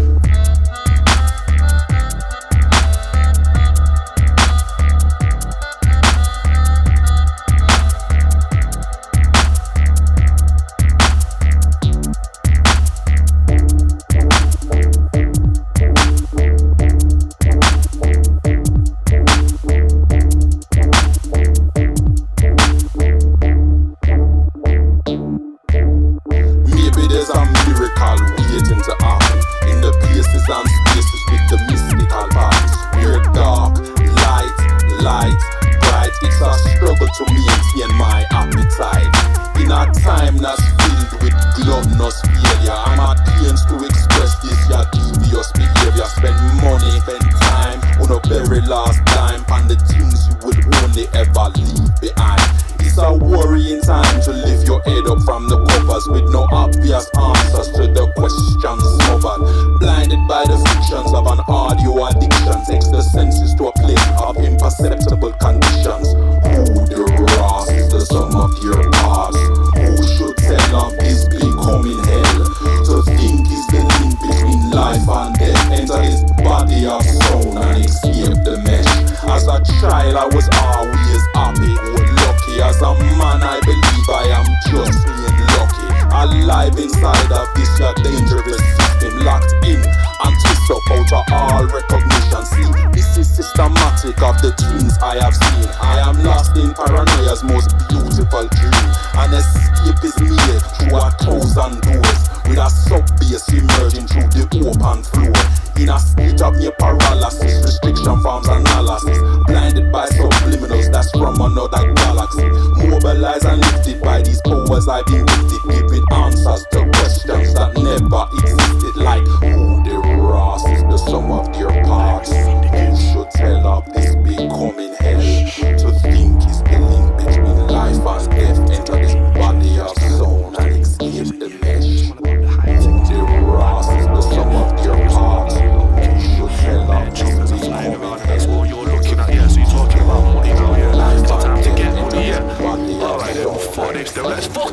body 76.57 76.87
of 76.87 77.03
stone 77.05 77.57
and 77.57 77.85
escape 77.85 78.33
the 78.41 78.57
mesh. 78.65 78.89
As 79.29 79.45
a 79.45 79.61
child, 79.77 80.17
I 80.17 80.25
was 80.25 80.49
always 80.65 81.21
happy 81.37 81.73
or 81.93 82.01
lucky. 82.25 82.57
As 82.65 82.81
a 82.81 82.97
man, 83.13 83.45
I 83.45 83.61
believe 83.61 84.09
I 84.09 84.25
am 84.33 84.47
just 84.65 85.05
being 85.05 85.37
lucky. 85.53 85.85
Alive 86.09 86.73
inside 86.81 87.29
of 87.29 87.45
this 87.53 87.69
dangerous 88.01 88.63
system, 88.73 89.21
locked 89.21 89.53
in 89.69 89.77
and 89.77 90.33
twist 90.41 90.71
up 90.73 90.81
out 90.89 91.11
of 91.13 91.25
all 91.29 91.65
recognition. 91.69 92.41
See, 92.41 92.69
this 92.89 93.21
is 93.21 93.29
systematic 93.29 94.17
of 94.25 94.41
the 94.41 94.49
dreams 94.57 94.97
I 94.97 95.21
have 95.21 95.37
seen. 95.37 95.69
I 95.77 96.09
am 96.09 96.23
lost 96.25 96.57
in 96.57 96.73
paranoia's 96.73 97.45
most 97.45 97.69
beautiful 97.85 98.49
dream. 98.49 98.87
An 99.13 99.29
escape 99.29 100.01
is 100.01 100.17
needed 100.17 100.63
through 100.81 100.97
a 100.97 101.13
thousand 101.21 101.85
doors, 101.85 102.21
with 102.49 102.57
a 102.57 102.69
sub 102.69 103.05
bass 103.21 103.45
emerging 103.53 104.09
through 104.09 104.29
the 104.33 104.45
open 104.65 105.05
floor. 105.05 105.66
Venus, 105.77 106.15
hijab 106.15 106.57
near 106.57 106.71
paralysis, 106.71 107.61
restriction 107.63 108.19
forms 108.21 108.47
analysis. 108.47 109.17
Blinded 109.45 109.91
by 109.91 110.07
subliminals 110.07 110.91
that's 110.91 111.11
from 111.11 111.39
another 111.39 111.93
galaxy. 111.93 112.49
Mobilized 112.89 113.45
and 113.45 113.61
lifted 113.61 114.01
by 114.01 114.21
these 114.23 114.41
powers 114.41 114.87
I've 114.87 115.05
been 115.05 115.25
gifted, 115.25 115.61
giving 115.69 116.05
answers 116.11 116.65
to 116.71 116.89
questions 116.97 117.53
that 117.53 117.77
never 117.77 118.25
existed. 118.33 118.95
Like 118.95 119.27
who 119.45 119.83
the 119.83 119.97
Ross 120.17 120.67
is 120.67 120.81
the 120.83 120.97
sum 120.97 121.31
of 121.31 121.53
their 121.53 121.69
parts. 121.85 122.31
You 122.31 122.95
should 122.97 123.29
tell 123.31 123.67
of 123.67 123.85
this 123.93 124.15
becoming 124.15 124.93
hell. 124.95 125.21
To 125.21 125.91
think 126.01 126.41
is 126.49 126.63
the 126.63 126.79
link 126.81 127.17
between 127.17 127.67
life 127.67 127.97
and 127.97 128.36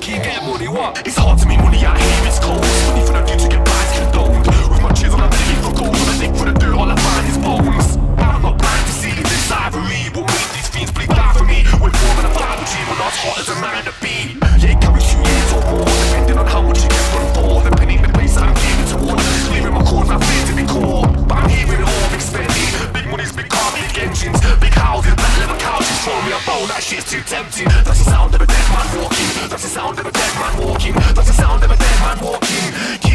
keep 0.05 0.21
getting 0.21 0.45
money, 0.45 0.69
what? 0.69 1.01
It's 1.09 1.17
hard 1.17 1.41
to 1.41 1.49
make 1.49 1.59
money 1.65 1.81
out 1.81 1.97
here, 1.97 2.29
it's 2.29 2.37
cold. 2.37 2.61
Money 2.61 3.01
for 3.09 3.17
the 3.17 3.25
dude 3.25 3.41
to 3.41 3.49
get 3.49 3.65
by, 3.65 3.81
it's 3.89 3.97
condoned 3.97 4.45
With 4.69 4.83
my 4.85 4.93
chins 4.93 5.17
on, 5.17 5.25
I'm 5.25 5.33
begging 5.33 5.61
for 5.65 5.73
gold. 5.73 5.97
When 5.97 6.09
I 6.13 6.17
dig 6.21 6.33
for 6.37 6.45
the 6.45 6.53
dirt, 6.53 6.77
all 6.77 6.93
I 6.93 6.97
find 7.01 7.25
is 7.25 7.41
bones. 7.41 7.97
I'm 8.21 8.45
not 8.45 8.61
blind 8.61 8.85
to 8.85 8.95
see 9.01 9.17
this 9.17 9.49
ivory 9.49 10.13
Will 10.13 10.29
make 10.29 10.51
these 10.53 10.69
fiends 10.69 10.93
bleed 10.93 11.09
die 11.09 11.33
for 11.33 11.49
me. 11.49 11.65
We're 11.81 11.89
warm 11.89 12.17
and 12.21 12.29
a 12.29 12.33
five, 12.37 12.61
dream, 12.69 12.85
we're 12.93 13.01
not 13.01 13.17
as 13.17 13.21
hot 13.25 13.37
as 13.41 13.49
a 13.49 13.57
man 13.65 13.81
to 13.89 13.95
be. 14.05 14.37
Yeah, 14.61 14.77
it 14.77 14.79
can 14.85 14.93
be 14.93 15.01
two 15.01 15.25
years 15.25 15.51
or 15.57 15.63
more 15.73 15.89
Depending 15.89 16.37
on 16.37 16.47
how 16.53 16.61
much 16.61 16.85
you 16.85 16.91
get 16.93 17.07
from 17.09 17.25
for. 17.33 17.65
Depending 17.65 18.05
on 18.05 18.13
the 18.13 18.13
pace 18.21 18.37
I'm 18.37 18.53
giving 18.61 18.89
towards, 18.93 19.25
Leaving 19.57 19.73
my 19.73 19.83
cause, 19.89 20.09
not 20.13 20.21
fear 20.21 20.45
to 20.45 20.53
be 20.53 20.65
caught. 20.69 21.09
But 21.25 21.37
I'm 21.41 21.49
hearing 21.49 21.81
it 21.81 21.89
all, 21.89 22.07
big 22.13 22.21
spending. 22.21 22.69
Big 22.93 23.09
money's 23.09 23.33
big 23.33 23.49
car, 23.49 23.73
big 23.73 23.89
engines. 24.05 24.37
Big 24.61 24.77
houses, 24.77 25.17
that 25.17 25.33
leather 25.41 25.57
couches. 25.57 25.97
For 26.05 26.13
me 26.29 26.37
I 26.37 26.41
bowl, 26.45 26.69
that 26.69 26.85
shit's 26.85 27.09
too 27.09 27.25
tempting. 27.25 27.73
That's 27.89 28.05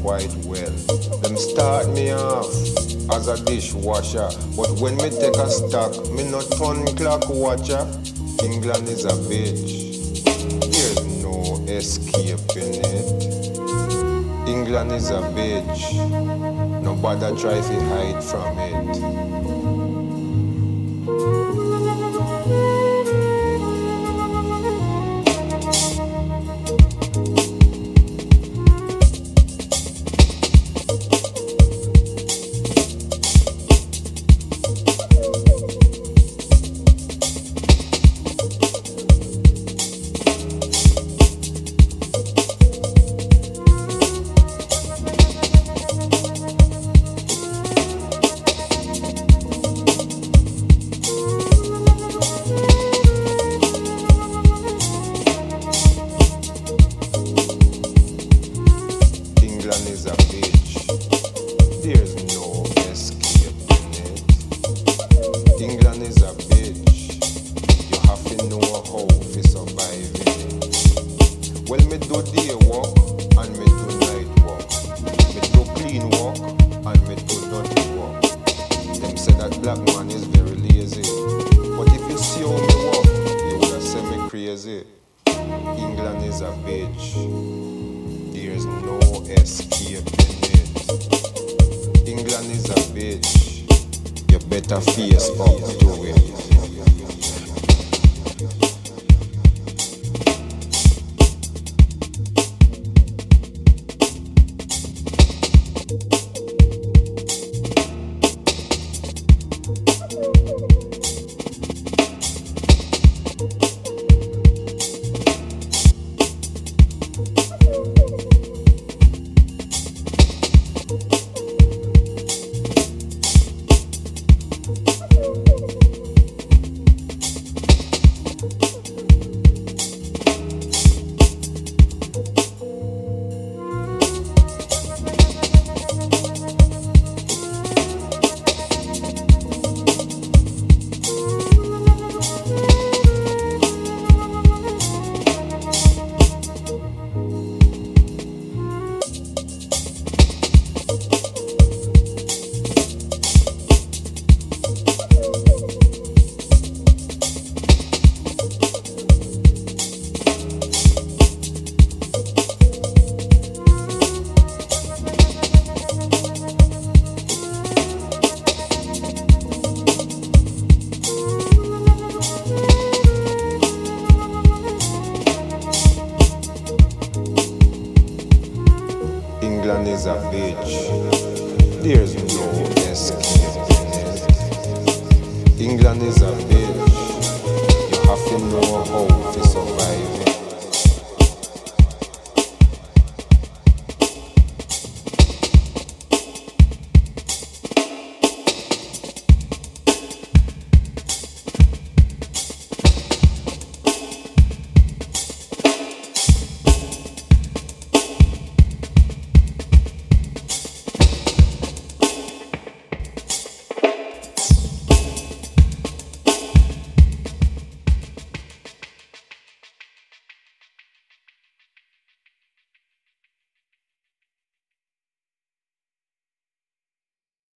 quite 0.00 0.34
well. 0.44 0.70
Them 1.22 1.36
start 1.36 1.88
me 1.90 2.12
off 2.12 2.46
as 3.10 3.28
a 3.28 3.42
dishwasher, 3.44 4.28
but 4.56 4.70
when 4.80 4.96
me 4.96 5.10
take 5.10 5.36
a 5.36 5.50
stock, 5.50 5.92
me 6.12 6.24
not 6.24 6.46
turn 6.58 6.84
clock 6.96 7.28
watcher. 7.28 7.86
England 8.42 8.88
is 8.88 9.04
a 9.04 9.16
bitch. 9.28 10.22
There's 10.70 11.04
no 11.22 11.64
escaping 11.66 12.74
it. 12.84 13.28
England 14.48 14.92
is 14.92 15.10
a 15.10 15.20
bitch. 15.34 16.82
Nobody 16.82 17.40
try 17.40 17.60
to 17.60 17.76
hide 17.90 18.22
from 18.24 18.58
it. 18.58 19.57